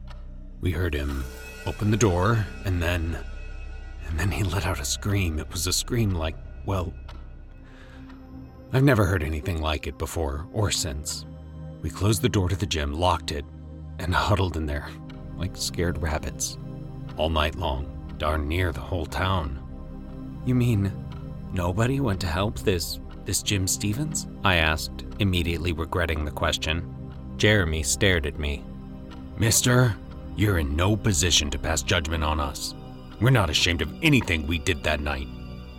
We 0.61 0.71
heard 0.71 0.95
him 0.95 1.25
open 1.67 1.91
the 1.91 1.97
door, 1.97 2.47
and 2.65 2.81
then. 2.81 3.19
and 4.07 4.19
then 4.19 4.31
he 4.31 4.45
let 4.45 4.67
out 4.67 4.81
a 4.81 4.85
scream. 4.85 5.41
It 5.41 5.51
was 5.51 5.67
a 5.67 5.73
scream 5.73 6.11
like, 6.11 6.37
well. 6.65 6.95
I've 8.73 8.85
never 8.85 9.05
heard 9.05 9.25
anything 9.25 9.61
like 9.61 9.89
it 9.89 9.99
before 9.99 10.47
or 10.53 10.71
since. 10.71 11.25
We 11.83 11.91
closed 11.91 12.23
the 12.23 12.29
door 12.29 12.49
to 12.49 12.57
the 12.57 12.67
gym, 12.67 12.93
locked 12.93 13.33
it, 13.33 13.45
and 13.99 14.15
huddled 14.15 14.57
in 14.57 14.67
there 14.67 14.89
like 15.41 15.57
scared 15.57 16.01
rabbits. 16.03 16.59
All 17.21 17.29
night 17.29 17.55
long, 17.57 17.85
darn 18.17 18.49
near 18.49 18.73
the 18.73 18.81
whole 18.81 19.05
town. 19.05 19.61
You 20.47 20.55
mean 20.55 20.91
nobody 21.53 22.01
went 22.01 22.19
to 22.23 22.27
help 22.27 22.59
this 22.61 22.99
this 23.27 23.43
Jim 23.43 23.67
Stevens? 23.67 24.27
I 24.43 24.57
asked, 24.57 25.05
immediately 25.19 25.75
regretting 25.75 26.25
the 26.25 26.31
question. 26.31 26.83
Jeremy 27.37 27.83
stared 27.83 28.25
at 28.25 28.39
me. 28.39 28.65
Mister, 29.37 29.95
you're 30.35 30.61
in 30.61 30.75
no 30.75 30.97
position 30.97 31.51
to 31.51 31.59
pass 31.59 31.83
judgment 31.83 32.25
on 32.25 32.41
us. 32.41 32.75
We're 33.21 33.29
not 33.29 33.51
ashamed 33.51 33.83
of 33.83 33.93
anything 34.03 34.47
we 34.47 34.59
did 34.59 34.83
that 34.85 35.01
night. 35.01 35.29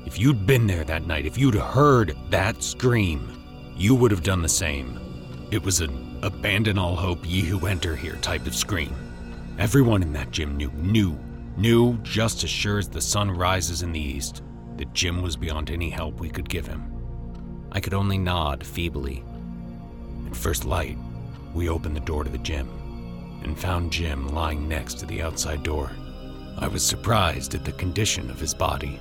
If 0.05 0.19
you'd 0.19 0.45
been 0.45 0.67
there 0.67 0.83
that 0.83 1.07
night, 1.07 1.25
if 1.25 1.39
you'd 1.39 1.55
heard 1.55 2.15
that 2.29 2.61
scream, 2.61 3.27
you 3.75 3.95
would 3.95 4.11
have 4.11 4.21
done 4.21 4.43
the 4.43 4.47
same. 4.47 4.99
It 5.49 5.63
was 5.63 5.81
an 5.81 6.19
abandon 6.21 6.77
all 6.77 6.95
hope 6.95 7.27
ye 7.27 7.41
who 7.41 7.65
enter 7.65 7.95
here 7.95 8.17
type 8.17 8.45
of 8.45 8.53
scream. 8.53 8.93
Everyone 9.57 10.03
in 10.03 10.13
that 10.13 10.29
gym 10.29 10.55
knew, 10.55 10.69
knew, 10.73 11.17
knew 11.57 11.97
just 12.03 12.43
as 12.43 12.49
sure 12.49 12.77
as 12.77 12.89
the 12.89 13.01
sun 13.01 13.29
rises 13.29 13.81
in 13.81 13.91
the 13.91 13.99
east 13.99 14.43
that 14.77 14.93
Jim 14.93 15.21
was 15.21 15.35
beyond 15.35 15.69
any 15.69 15.89
help 15.89 16.19
we 16.19 16.29
could 16.29 16.49
give 16.49 16.65
him. 16.65 16.91
I 17.71 17.79
could 17.79 17.93
only 17.93 18.17
nod 18.17 18.65
feebly. 18.65 19.23
At 20.27 20.35
first 20.35 20.65
light, 20.65 20.97
we 21.53 21.69
opened 21.69 21.95
the 21.95 22.01
door 22.01 22.23
to 22.23 22.29
the 22.29 22.37
gym 22.37 22.69
and 23.43 23.59
found 23.59 23.91
Jim 23.91 24.29
lying 24.29 24.67
next 24.67 24.95
to 24.95 25.05
the 25.05 25.21
outside 25.21 25.63
door. 25.63 25.91
I 26.57 26.67
was 26.67 26.85
surprised 26.85 27.55
at 27.55 27.65
the 27.65 27.71
condition 27.73 28.29
of 28.29 28.39
his 28.39 28.53
body. 28.53 28.99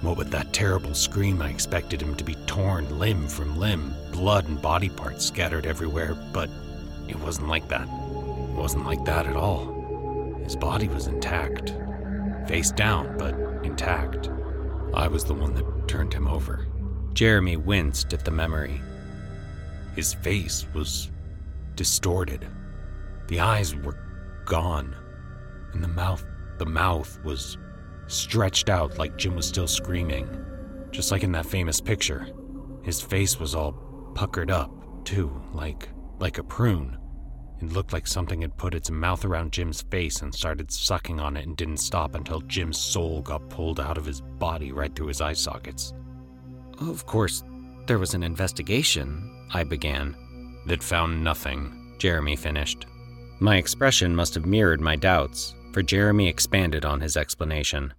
What 0.00 0.16
with 0.16 0.30
that 0.30 0.52
terrible 0.52 0.94
scream, 0.94 1.42
I 1.42 1.50
expected 1.50 2.00
him 2.00 2.16
to 2.16 2.24
be 2.24 2.34
torn 2.46 2.98
limb 2.98 3.28
from 3.28 3.58
limb, 3.58 3.94
blood 4.12 4.48
and 4.48 4.60
body 4.60 4.88
parts 4.88 5.24
scattered 5.24 5.66
everywhere, 5.66 6.16
but 6.32 6.50
it 7.08 7.18
wasn't 7.20 7.48
like 7.48 7.68
that. 7.68 7.82
It 7.82 8.56
wasn't 8.56 8.86
like 8.86 9.04
that 9.04 9.26
at 9.26 9.36
all. 9.36 10.40
His 10.44 10.56
body 10.56 10.88
was 10.88 11.06
intact, 11.06 11.74
face 12.46 12.70
down, 12.70 13.16
but 13.18 13.34
intact. 13.64 14.30
I 14.94 15.08
was 15.08 15.24
the 15.24 15.34
one 15.34 15.54
that 15.54 15.88
turned 15.88 16.12
him 16.12 16.28
over. 16.28 16.66
Jeremy 17.12 17.56
winced 17.56 18.12
at 18.12 18.24
the 18.24 18.30
memory. 18.30 18.80
His 19.94 20.14
face 20.14 20.66
was 20.74 21.10
distorted. 21.74 22.46
The 23.28 23.40
eyes 23.40 23.74
were 23.74 23.98
gone, 24.44 24.96
and 25.72 25.82
the 25.82 25.88
mouth, 25.88 26.24
the 26.58 26.66
mouth 26.66 27.18
was 27.24 27.58
stretched 28.06 28.68
out 28.68 28.98
like 28.98 29.16
Jim 29.16 29.34
was 29.34 29.46
still 29.46 29.68
screaming, 29.68 30.28
just 30.90 31.10
like 31.10 31.22
in 31.22 31.32
that 31.32 31.46
famous 31.46 31.80
picture. 31.80 32.28
His 32.82 33.00
face 33.00 33.38
was 33.38 33.54
all 33.54 33.72
puckered 34.14 34.50
up, 34.50 34.70
too, 35.04 35.40
like 35.52 35.88
like 36.18 36.38
a 36.38 36.44
prune. 36.44 36.98
It 37.62 37.72
looked 37.72 37.92
like 37.92 38.08
something 38.08 38.42
had 38.42 38.56
put 38.56 38.74
its 38.74 38.90
mouth 38.90 39.24
around 39.24 39.52
Jim's 39.52 39.82
face 39.82 40.20
and 40.20 40.34
started 40.34 40.72
sucking 40.72 41.20
on 41.20 41.36
it 41.36 41.46
and 41.46 41.56
didn't 41.56 41.76
stop 41.76 42.16
until 42.16 42.40
Jim's 42.40 42.78
soul 42.78 43.22
got 43.22 43.48
pulled 43.48 43.78
out 43.78 43.96
of 43.96 44.04
his 44.04 44.20
body 44.20 44.72
right 44.72 44.92
through 44.92 45.06
his 45.06 45.20
eye 45.20 45.32
sockets. 45.32 45.94
Of 46.80 47.06
course, 47.06 47.44
there 47.86 48.00
was 48.00 48.14
an 48.14 48.24
investigation, 48.24 49.46
I 49.54 49.62
began. 49.62 50.16
That 50.66 50.82
found 50.82 51.22
nothing, 51.22 51.94
Jeremy 51.98 52.34
finished. 52.34 52.86
My 53.38 53.56
expression 53.56 54.14
must 54.14 54.34
have 54.34 54.44
mirrored 54.44 54.80
my 54.80 54.96
doubts, 54.96 55.54
for 55.72 55.82
Jeremy 55.82 56.28
expanded 56.28 56.84
on 56.84 57.00
his 57.00 57.16
explanation. 57.16 57.94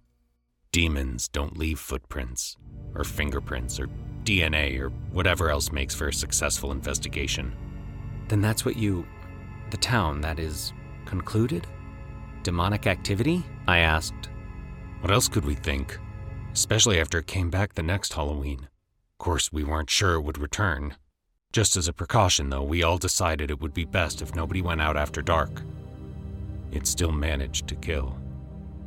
Demons 0.72 1.28
don't 1.28 1.56
leave 1.56 1.78
footprints, 1.78 2.58
or 2.94 3.04
fingerprints, 3.04 3.80
or 3.80 3.88
DNA, 4.24 4.78
or 4.78 4.90
whatever 5.12 5.48
else 5.48 5.72
makes 5.72 5.94
for 5.94 6.08
a 6.08 6.12
successful 6.12 6.70
investigation. 6.70 7.54
Then 8.28 8.42
that's 8.42 8.66
what 8.66 8.76
you. 8.76 9.06
The 9.74 9.78
town, 9.78 10.20
that 10.20 10.38
is, 10.38 10.72
concluded? 11.04 11.66
Demonic 12.44 12.86
activity? 12.86 13.42
I 13.66 13.78
asked. 13.78 14.28
What 15.00 15.10
else 15.10 15.26
could 15.26 15.44
we 15.44 15.56
think? 15.56 15.98
Especially 16.52 17.00
after 17.00 17.18
it 17.18 17.26
came 17.26 17.50
back 17.50 17.74
the 17.74 17.82
next 17.82 18.12
Halloween. 18.12 18.60
Of 18.60 19.18
course, 19.18 19.52
we 19.52 19.64
weren't 19.64 19.90
sure 19.90 20.14
it 20.14 20.20
would 20.20 20.38
return. 20.38 20.94
Just 21.52 21.76
as 21.76 21.88
a 21.88 21.92
precaution, 21.92 22.50
though, 22.50 22.62
we 22.62 22.84
all 22.84 22.98
decided 22.98 23.50
it 23.50 23.60
would 23.60 23.74
be 23.74 23.84
best 23.84 24.22
if 24.22 24.36
nobody 24.36 24.62
went 24.62 24.80
out 24.80 24.96
after 24.96 25.22
dark. 25.22 25.50
It 26.70 26.86
still 26.86 27.10
managed 27.10 27.66
to 27.66 27.74
kill. 27.74 28.16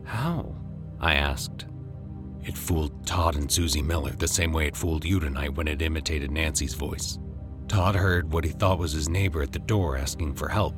How? 0.05 0.55
I 1.01 1.15
asked. 1.15 1.65
It 2.45 2.57
fooled 2.57 3.05
Todd 3.05 3.35
and 3.35 3.51
Susie 3.51 3.81
Miller 3.81 4.11
the 4.11 4.25
same 4.25 4.53
way 4.53 4.67
it 4.67 4.77
fooled 4.77 5.03
you 5.03 5.19
tonight 5.19 5.53
when 5.53 5.67
it 5.67 5.81
imitated 5.81 6.31
Nancy's 6.31 6.75
voice. 6.75 7.19
Todd 7.67 7.95
heard 7.95 8.31
what 8.31 8.45
he 8.45 8.51
thought 8.51 8.79
was 8.79 8.93
his 8.93 9.09
neighbor 9.09 9.41
at 9.41 9.51
the 9.51 9.59
door 9.59 9.97
asking 9.97 10.33
for 10.35 10.47
help. 10.47 10.73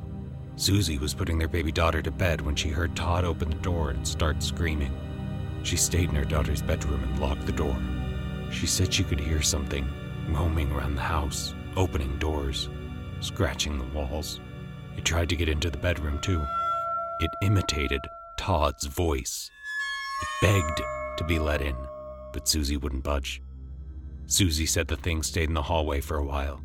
Susie 0.56 0.98
was 0.98 1.14
putting 1.14 1.38
their 1.38 1.48
baby 1.48 1.70
daughter 1.72 2.02
to 2.02 2.10
bed 2.10 2.40
when 2.40 2.54
she 2.54 2.68
heard 2.68 2.96
Todd 2.96 3.24
open 3.24 3.48
the 3.48 3.56
door 3.56 3.90
and 3.90 4.06
start 4.06 4.42
screaming. 4.42 4.94
She 5.62 5.76
stayed 5.76 6.08
in 6.08 6.16
her 6.16 6.24
daughter's 6.24 6.62
bedroom 6.62 7.02
and 7.04 7.20
locked 7.20 7.46
the 7.46 7.52
door. 7.52 7.76
She 8.50 8.66
said 8.66 8.92
she 8.92 9.04
could 9.04 9.20
hear 9.20 9.40
something 9.40 9.88
roaming 10.28 10.70
around 10.72 10.96
the 10.96 11.02
house, 11.02 11.54
opening 11.76 12.18
doors, 12.18 12.68
scratching 13.20 13.78
the 13.78 13.98
walls. 13.98 14.40
It 14.96 15.04
tried 15.04 15.28
to 15.30 15.36
get 15.36 15.48
into 15.48 15.70
the 15.70 15.78
bedroom 15.78 16.20
too. 16.20 16.42
It 17.20 17.30
imitated 17.42 18.00
Todd's 18.36 18.86
voice. 18.86 19.50
It 20.22 20.28
begged 20.46 20.82
to 21.18 21.24
be 21.24 21.38
let 21.38 21.62
in, 21.62 21.76
but 22.32 22.48
Susie 22.48 22.76
wouldn't 22.76 23.04
budge. 23.04 23.42
Susie 24.26 24.66
said 24.66 24.88
the 24.88 24.96
thing 24.96 25.22
stayed 25.22 25.48
in 25.48 25.54
the 25.54 25.62
hallway 25.62 26.00
for 26.00 26.16
a 26.16 26.24
while. 26.24 26.60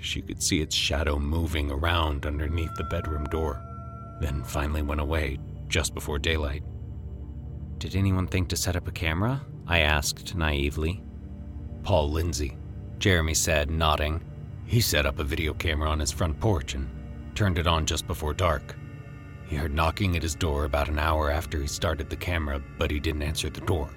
She 0.00 0.22
could 0.22 0.42
see 0.42 0.60
its 0.60 0.74
shadow 0.74 1.18
moving 1.18 1.70
around 1.70 2.24
underneath 2.24 2.74
the 2.76 2.84
bedroom 2.84 3.24
door, 3.24 3.62
then 4.20 4.42
finally 4.44 4.82
went 4.82 5.00
away 5.00 5.38
just 5.68 5.94
before 5.94 6.18
daylight. 6.18 6.62
Did 7.78 7.94
anyone 7.94 8.26
think 8.26 8.48
to 8.48 8.56
set 8.56 8.76
up 8.76 8.88
a 8.88 8.92
camera? 8.92 9.44
I 9.66 9.80
asked 9.80 10.34
naively. 10.34 11.02
Paul 11.82 12.10
Lindsay, 12.10 12.56
Jeremy 12.98 13.34
said, 13.34 13.70
nodding. 13.70 14.22
he 14.66 14.80
set 14.80 15.06
up 15.06 15.18
a 15.18 15.24
video 15.24 15.54
camera 15.54 15.88
on 15.88 16.00
his 16.00 16.12
front 16.12 16.38
porch 16.40 16.74
and 16.74 16.88
turned 17.34 17.58
it 17.58 17.66
on 17.66 17.86
just 17.86 18.06
before 18.06 18.34
dark. 18.34 18.76
He 19.46 19.56
heard 19.56 19.72
knocking 19.72 20.16
at 20.16 20.22
his 20.22 20.34
door 20.34 20.64
about 20.64 20.88
an 20.88 20.98
hour 20.98 21.30
after 21.30 21.60
he 21.60 21.66
started 21.66 22.10
the 22.10 22.16
camera, 22.16 22.62
but 22.78 22.90
he 22.90 23.00
didn't 23.00 23.22
answer 23.22 23.48
the 23.48 23.62
door. 23.62 23.88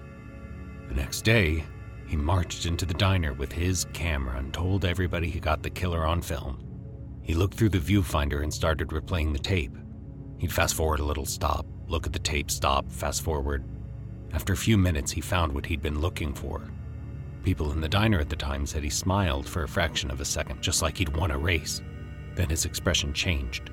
The 0.88 0.96
next 0.96 1.24
day, 1.24 1.66
he 2.12 2.18
marched 2.18 2.66
into 2.66 2.86
the 2.86 2.94
diner 2.94 3.32
with 3.32 3.54
his 3.54 3.86
camera 3.94 4.38
and 4.38 4.54
told 4.54 4.84
everybody 4.84 5.30
he 5.30 5.40
got 5.40 5.64
the 5.64 5.70
killer 5.70 6.06
on 6.06 6.22
film. 6.22 6.62
He 7.22 7.34
looked 7.34 7.58
through 7.58 7.70
the 7.70 7.78
viewfinder 7.78 8.44
and 8.44 8.54
started 8.54 8.90
replaying 8.90 9.32
the 9.32 9.40
tape. 9.40 9.78
He'd 10.38 10.52
fast 10.52 10.76
forward 10.76 11.00
a 11.00 11.06
little, 11.06 11.26
stop, 11.26 11.66
look 11.88 12.06
at 12.06 12.12
the 12.12 12.20
tape, 12.20 12.52
stop, 12.52 12.92
fast 12.92 13.22
forward. 13.22 13.64
After 14.34 14.52
a 14.52 14.58
few 14.58 14.78
minutes, 14.78 15.10
he 15.10 15.22
found 15.22 15.54
what 15.54 15.66
he'd 15.66 15.82
been 15.82 16.02
looking 16.02 16.34
for. 16.34 16.70
People 17.44 17.72
in 17.72 17.80
the 17.80 17.88
diner 17.88 18.20
at 18.20 18.28
the 18.28 18.36
time 18.36 18.66
said 18.66 18.84
he 18.84 18.90
smiled 18.90 19.48
for 19.48 19.64
a 19.64 19.68
fraction 19.70 20.12
of 20.12 20.20
a 20.20 20.26
second, 20.26 20.62
just 20.62 20.82
like 20.82 20.98
he'd 20.98 21.16
won 21.16 21.32
a 21.32 21.38
race. 21.38 21.82
Then 22.36 22.50
his 22.50 22.66
expression 22.66 23.14
changed 23.14 23.70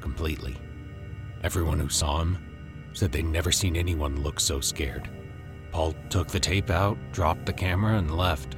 completely. 0.00 0.56
Everyone 1.42 1.78
who 1.78 1.90
saw 1.90 2.22
him 2.22 2.38
said 2.94 3.12
they'd 3.12 3.26
never 3.26 3.52
seen 3.52 3.76
anyone 3.76 4.22
look 4.22 4.40
so 4.40 4.62
scared. 4.62 5.10
Paul 5.76 5.94
took 6.08 6.28
the 6.28 6.40
tape 6.40 6.70
out, 6.70 6.96
dropped 7.12 7.44
the 7.44 7.52
camera, 7.52 7.98
and 7.98 8.16
left. 8.16 8.56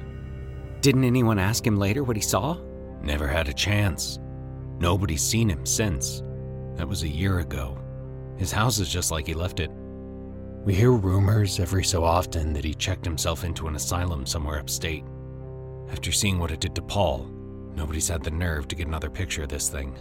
Didn't 0.79 1.03
anyone 1.03 1.37
ask 1.37 1.67
him 1.67 1.75
later 1.75 2.01
what 2.01 2.15
he 2.15 2.21
saw? 2.21 2.57
Never 3.01 3.27
had 3.27 3.49
a 3.49 3.53
chance. 3.53 4.19
Nobody's 4.79 5.21
seen 5.21 5.49
him 5.49 5.65
since. 5.65 6.23
That 6.75 6.87
was 6.87 7.03
a 7.03 7.09
year 7.09 7.39
ago. 7.39 7.77
His 8.37 8.53
house 8.53 8.79
is 8.79 8.87
just 8.87 9.11
like 9.11 9.27
he 9.27 9.33
left 9.33 9.59
it. 9.59 9.69
We 10.63 10.73
hear 10.73 10.93
rumors 10.93 11.59
every 11.59 11.83
so 11.83 12.05
often 12.05 12.53
that 12.53 12.63
he 12.63 12.73
checked 12.73 13.03
himself 13.03 13.43
into 13.43 13.67
an 13.67 13.75
asylum 13.75 14.25
somewhere 14.25 14.57
upstate. 14.57 15.03
After 15.91 16.13
seeing 16.13 16.39
what 16.39 16.51
it 16.51 16.61
did 16.61 16.73
to 16.75 16.81
Paul, 16.81 17.25
nobody's 17.75 18.07
had 18.07 18.23
the 18.23 18.31
nerve 18.31 18.69
to 18.69 18.75
get 18.77 18.87
another 18.87 19.09
picture 19.09 19.43
of 19.43 19.49
this 19.49 19.67
thing. 19.67 19.93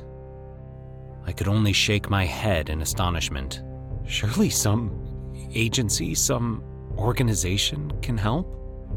I 1.26 1.32
could 1.32 1.48
only 1.48 1.72
shake 1.72 2.10
my 2.10 2.24
head 2.24 2.68
in 2.68 2.80
astonishment. 2.80 3.60
Surely 4.06 4.50
some 4.50 5.04
agency, 5.52 6.14
some 6.14 6.62
organization 6.98 7.92
can 8.02 8.18
help? 8.18 8.54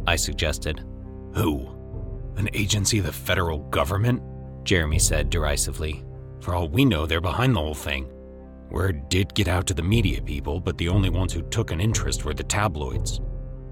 I 0.08 0.16
suggested. 0.16 0.84
Who? 1.34 1.68
An 2.38 2.50
agency 2.54 3.00
of 3.00 3.06
the 3.06 3.12
federal 3.12 3.60
government? 3.70 4.22
Jeremy 4.64 5.00
said 5.00 5.30
derisively. 5.30 6.04
For 6.40 6.56
all 6.56 6.68
we 6.68 6.86
know, 6.86 7.06
they're 7.06 7.22
behind 7.22 7.56
the 7.56 7.60
whole 7.60 7.76
thing. 7.76 8.10
Word 8.70 9.10
did 9.10 9.34
get 9.34 9.48
out 9.48 9.68
to 9.68 9.74
the 9.74 9.84
media 9.84 10.22
people, 10.22 10.60
but 10.60 10.78
the 10.78 10.90
only 10.90 11.10
ones 11.10 11.34
who 11.34 11.42
took 11.44 11.72
an 11.72 11.82
interest 11.82 12.24
were 12.26 12.34
the 12.34 12.44
tabloids. 12.44 13.20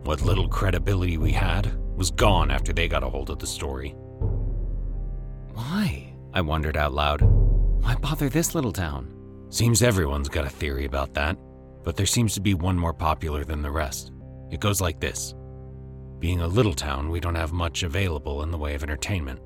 What 0.03 0.21
little 0.21 0.47
credibility 0.47 1.17
we 1.17 1.31
had 1.31 1.73
was 1.95 2.11
gone 2.11 2.51
after 2.51 2.73
they 2.73 2.87
got 2.87 3.03
a 3.03 3.09
hold 3.09 3.29
of 3.29 3.39
the 3.39 3.47
story. 3.47 3.91
Why? 5.53 6.13
I 6.33 6.41
wondered 6.41 6.77
out 6.77 6.93
loud. 6.93 7.21
Why 7.21 7.95
bother 7.95 8.29
this 8.29 8.55
little 8.55 8.71
town? 8.71 9.13
Seems 9.49 9.81
everyone's 9.81 10.29
got 10.29 10.45
a 10.45 10.49
theory 10.49 10.85
about 10.85 11.13
that, 11.15 11.37
but 11.83 11.95
there 11.95 12.05
seems 12.05 12.33
to 12.35 12.41
be 12.41 12.53
one 12.53 12.77
more 12.77 12.93
popular 12.93 13.43
than 13.43 13.61
the 13.61 13.71
rest. 13.71 14.11
It 14.51 14.59
goes 14.59 14.81
like 14.81 14.99
this 14.99 15.35
Being 16.19 16.41
a 16.41 16.47
little 16.47 16.73
town, 16.73 17.09
we 17.09 17.19
don't 17.19 17.35
have 17.35 17.51
much 17.53 17.83
available 17.83 18.43
in 18.43 18.51
the 18.51 18.57
way 18.57 18.75
of 18.75 18.83
entertainment. 18.83 19.39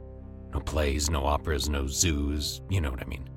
No 0.54 0.60
plays, 0.60 1.10
no 1.10 1.26
operas, 1.26 1.68
no 1.70 1.88
zoos, 1.88 2.62
you 2.70 2.80
know 2.80 2.92
what 2.92 3.02
I 3.02 3.06
mean. 3.06 3.30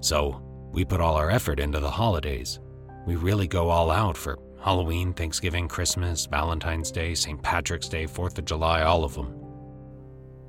So, 0.00 0.40
we 0.72 0.84
put 0.84 1.00
all 1.00 1.14
our 1.14 1.30
effort 1.30 1.60
into 1.60 1.78
the 1.78 1.90
holidays. 1.90 2.58
We 3.06 3.16
really 3.16 3.46
go 3.46 3.68
all 3.68 3.90
out 3.90 4.16
for 4.16 4.38
Halloween, 4.60 5.12
Thanksgiving, 5.12 5.68
Christmas, 5.68 6.26
Valentine's 6.26 6.90
Day, 6.90 7.14
St. 7.14 7.40
Patrick's 7.42 7.88
Day, 7.88 8.06
4th 8.06 8.38
of 8.38 8.46
July, 8.46 8.82
all 8.82 9.04
of 9.04 9.14
them. 9.14 9.38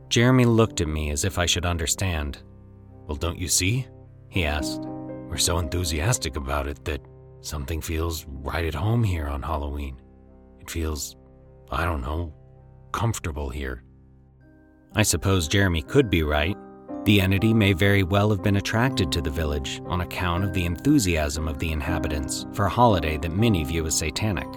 Jeremy 0.10 0.45
looked 0.45 0.80
at 0.82 0.88
me 0.88 1.12
as 1.12 1.25
if 1.25 1.38
I 1.38 1.45
should 1.45 1.65
understand. 1.65 2.41
Well, 3.08 3.17
don't 3.17 3.38
you 3.38 3.49
see? 3.49 3.88
He 4.30 4.45
asked. 4.45 4.82
We're 4.82 5.38
so 5.38 5.58
enthusiastic 5.58 6.38
about 6.38 6.67
it 6.67 6.86
that 6.86 7.01
something 7.41 7.82
feels 7.82 8.25
right 8.28 8.65
at 8.65 8.73
home 8.73 9.04
here 9.04 9.28
on 9.28 9.41
Halloween. 9.41 9.99
It 10.65 10.71
feels, 10.71 11.15
I 11.69 11.86
don't 11.86 12.01
know, 12.01 12.34
comfortable 12.91 13.51
here. 13.51 13.84
I 14.95 15.04
suppose 15.04 15.47
Jeremy 15.47 15.84
could 15.84 16.10
be 16.10 16.23
right. 16.23 16.58
The 17.04 17.21
entity 17.21 17.54
may 17.54 17.73
very 17.73 18.01
well 18.01 18.32
have 18.32 18.41
been 18.41 18.56
attracted 18.56 19.12
to 19.12 19.21
the 19.21 19.30
village 19.30 19.80
on 19.86 20.01
account 20.01 20.43
of 20.43 20.54
the 20.54 20.65
enthusiasm 20.65 21.47
of 21.47 21.60
the 21.60 21.71
inhabitants 21.71 22.47
for 22.54 22.65
a 22.65 22.69
holiday 22.69 23.15
that 23.19 23.30
many 23.30 23.63
view 23.63 23.86
as 23.86 23.95
satanic. 23.95 24.51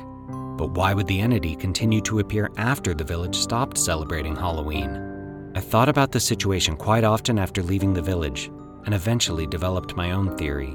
But 0.57 0.71
why 0.71 0.95
would 0.95 1.09
the 1.09 1.21
entity 1.21 1.55
continue 1.55 2.01
to 2.01 2.21
appear 2.21 2.49
after 2.57 2.95
the 2.95 3.05
village 3.05 3.37
stopped 3.37 3.77
celebrating 3.77 4.35
Halloween? 4.35 5.53
I 5.55 5.61
thought 5.61 5.91
about 5.91 6.11
the 6.11 6.21
situation 6.21 6.75
quite 6.75 7.05
often 7.05 7.39
after 7.39 7.63
leaving 7.63 7.93
the 7.93 8.01
village 8.01 8.51
and 8.87 8.95
eventually 8.95 9.47
developed 9.47 9.95
my 9.95 10.13
own 10.13 10.39
theory. 10.39 10.75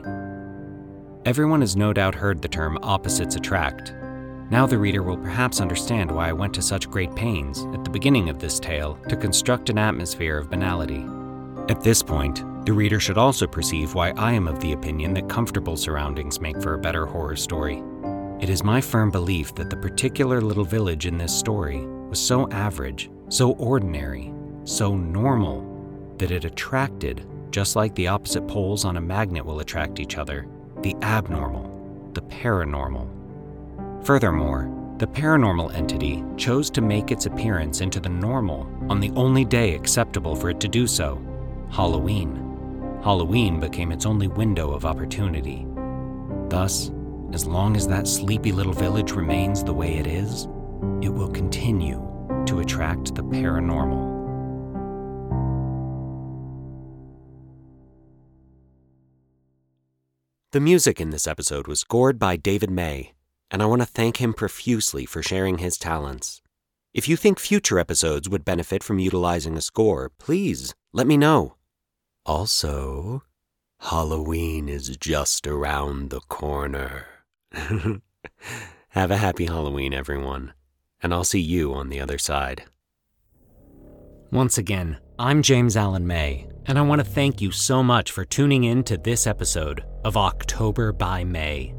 Everyone 1.25 1.61
has 1.61 1.75
no 1.75 1.91
doubt 1.91 2.13
heard 2.13 2.43
the 2.43 2.47
term 2.47 2.77
opposites 2.83 3.35
attract. 3.35 3.95
Now 4.49 4.65
the 4.67 4.77
reader 4.77 5.01
will 5.03 5.17
perhaps 5.17 5.61
understand 5.61 6.11
why 6.11 6.29
I 6.29 6.33
went 6.33 6.53
to 6.55 6.61
such 6.61 6.89
great 6.89 7.15
pains 7.15 7.65
at 7.73 7.83
the 7.83 7.89
beginning 7.89 8.29
of 8.29 8.39
this 8.39 8.59
tale 8.59 8.99
to 9.09 9.15
construct 9.15 9.69
an 9.69 9.77
atmosphere 9.77 10.37
of 10.37 10.49
banality. 10.49 11.05
At 11.69 11.81
this 11.81 12.03
point, 12.03 12.43
the 12.65 12.73
reader 12.73 12.99
should 12.99 13.17
also 13.17 13.47
perceive 13.47 13.93
why 13.93 14.11
I 14.11 14.33
am 14.33 14.47
of 14.47 14.59
the 14.59 14.73
opinion 14.73 15.13
that 15.15 15.29
comfortable 15.29 15.75
surroundings 15.75 16.39
make 16.39 16.61
for 16.61 16.73
a 16.73 16.79
better 16.79 17.05
horror 17.05 17.35
story. 17.35 17.81
It 18.39 18.49
is 18.49 18.63
my 18.63 18.81
firm 18.81 19.11
belief 19.11 19.55
that 19.55 19.69
the 19.69 19.77
particular 19.77 20.41
little 20.41 20.65
village 20.65 21.05
in 21.05 21.17
this 21.17 21.37
story 21.37 21.85
was 21.85 22.19
so 22.19 22.49
average, 22.51 23.09
so 23.29 23.51
ordinary, 23.53 24.33
so 24.65 24.95
normal, 24.95 25.69
that 26.17 26.31
it 26.31 26.45
attracted, 26.45 27.25
just 27.51 27.75
like 27.75 27.95
the 27.95 28.07
opposite 28.07 28.47
poles 28.47 28.85
on 28.85 28.97
a 28.97 29.01
magnet 29.01 29.45
will 29.45 29.61
attract 29.61 29.99
each 29.99 30.17
other, 30.17 30.47
the 30.81 30.95
abnormal, 31.01 32.11
the 32.13 32.21
paranormal. 32.21 33.22
Furthermore, 34.03 34.69
the 34.97 35.07
paranormal 35.07 35.73
entity 35.73 36.23
chose 36.35 36.69
to 36.71 36.81
make 36.81 37.09
its 37.09 37.25
appearance 37.25 37.79
into 37.81 37.99
the 37.99 38.09
normal 38.09 38.69
on 38.89 38.99
the 38.99 39.11
only 39.11 39.45
day 39.45 39.75
acceptable 39.75 40.35
for 40.35 40.49
it 40.49 40.59
to 40.59 40.67
do 40.67 40.87
so 40.87 41.21
Halloween. 41.71 42.35
Halloween 43.03 43.59
became 43.59 43.91
its 43.91 44.05
only 44.05 44.27
window 44.27 44.71
of 44.71 44.85
opportunity. 44.85 45.65
Thus, 46.49 46.91
as 47.33 47.47
long 47.47 47.75
as 47.75 47.87
that 47.87 48.07
sleepy 48.07 48.51
little 48.51 48.73
village 48.73 49.11
remains 49.11 49.63
the 49.63 49.73
way 49.73 49.97
it 49.97 50.05
is, 50.05 50.45
it 51.01 51.09
will 51.09 51.29
continue 51.29 51.99
to 52.45 52.59
attract 52.59 53.15
the 53.15 53.23
paranormal. 53.23 54.11
The 60.51 60.59
music 60.59 61.01
in 61.01 61.09
this 61.09 61.25
episode 61.25 61.67
was 61.67 61.79
scored 61.79 62.19
by 62.19 62.35
David 62.35 62.69
May, 62.69 63.13
and 63.53 63.61
I 63.61 63.67
want 63.67 63.83
to 63.83 63.87
thank 63.87 64.17
him 64.17 64.33
profusely 64.33 65.05
for 65.05 65.21
sharing 65.21 65.59
his 65.59 65.77
talents. 65.77 66.41
If 66.91 67.07
you 67.07 67.15
think 67.15 67.39
future 67.39 67.77
episodes 67.77 68.27
would 68.27 68.43
benefit 68.43 68.83
from 68.83 68.97
utilizing 68.97 69.55
a 69.55 69.61
score, 69.61 70.09
please 70.17 70.73
let 70.91 71.05
me 71.05 71.17
know. 71.17 71.55
Also, 72.25 73.21
Halloween 73.79 74.67
is 74.67 74.97
just 74.97 75.45
around 75.45 76.09
the 76.09 76.21
corner. 76.21 77.05
Have 78.89 79.11
a 79.11 79.17
happy 79.17 79.45
Halloween, 79.45 79.93
everyone, 79.93 80.53
and 81.01 81.13
I'll 81.13 81.23
see 81.23 81.39
you 81.39 81.73
on 81.73 81.89
the 81.89 81.99
other 81.99 82.17
side. 82.17 82.63
Once 84.31 84.57
again, 84.57 84.97
I'm 85.19 85.43
James 85.43 85.77
Allen 85.77 86.07
May, 86.07 86.47
and 86.65 86.79
I 86.79 86.81
want 86.81 87.01
to 87.01 87.05
thank 87.05 87.39
you 87.39 87.51
so 87.51 87.83
much 87.83 88.11
for 88.11 88.25
tuning 88.25 88.63
in 88.63 88.83
to 88.85 88.97
this 88.97 89.27
episode 89.27 89.83
of 90.03 90.17
October 90.17 90.91
by 90.91 91.23
May. 91.23 91.75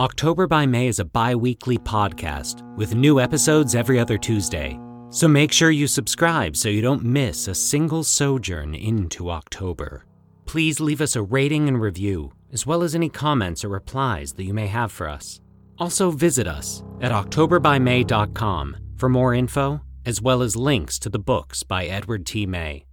October 0.00 0.46
by 0.46 0.64
May 0.64 0.86
is 0.86 1.00
a 1.00 1.04
bi 1.04 1.34
weekly 1.34 1.76
podcast 1.76 2.62
with 2.76 2.94
new 2.94 3.18
episodes 3.18 3.74
every 3.74 3.98
other 3.98 4.16
Tuesday. 4.16 4.78
So 5.10 5.26
make 5.26 5.50
sure 5.50 5.72
you 5.72 5.88
subscribe 5.88 6.54
so 6.54 6.68
you 6.68 6.80
don't 6.80 7.02
miss 7.02 7.48
a 7.48 7.54
single 7.54 8.04
sojourn 8.04 8.76
into 8.76 9.28
October. 9.28 10.06
Please 10.46 10.78
leave 10.78 11.00
us 11.00 11.16
a 11.16 11.22
rating 11.22 11.66
and 11.66 11.80
review, 11.80 12.32
as 12.52 12.64
well 12.64 12.84
as 12.84 12.94
any 12.94 13.08
comments 13.08 13.64
or 13.64 13.70
replies 13.70 14.34
that 14.34 14.44
you 14.44 14.54
may 14.54 14.68
have 14.68 14.92
for 14.92 15.08
us. 15.08 15.40
Also, 15.78 16.12
visit 16.12 16.46
us 16.46 16.84
at 17.00 17.10
octoberbymay.com 17.10 18.76
for 18.94 19.08
more 19.08 19.34
info, 19.34 19.80
as 20.06 20.22
well 20.22 20.42
as 20.42 20.54
links 20.54 21.00
to 21.00 21.08
the 21.08 21.18
books 21.18 21.64
by 21.64 21.86
Edward 21.86 22.24
T. 22.24 22.46
May. 22.46 22.84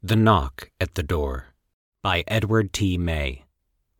The 0.00 0.14
Knock 0.14 0.70
at 0.80 0.94
the 0.94 1.02
Door 1.02 1.46
by 2.04 2.22
Edward 2.28 2.72
T. 2.72 2.96
May. 2.96 3.46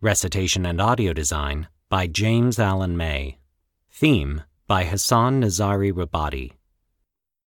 Recitation 0.03 0.65
and 0.65 0.81
audio 0.81 1.13
design 1.13 1.69
by 1.91 2.07
James 2.07 2.59
Allen 2.59 2.97
May. 2.97 3.37
Theme 3.93 4.45
by 4.67 4.85
Hassan 4.85 5.43
Nazari 5.43 5.93
Rabadi. 5.93 6.53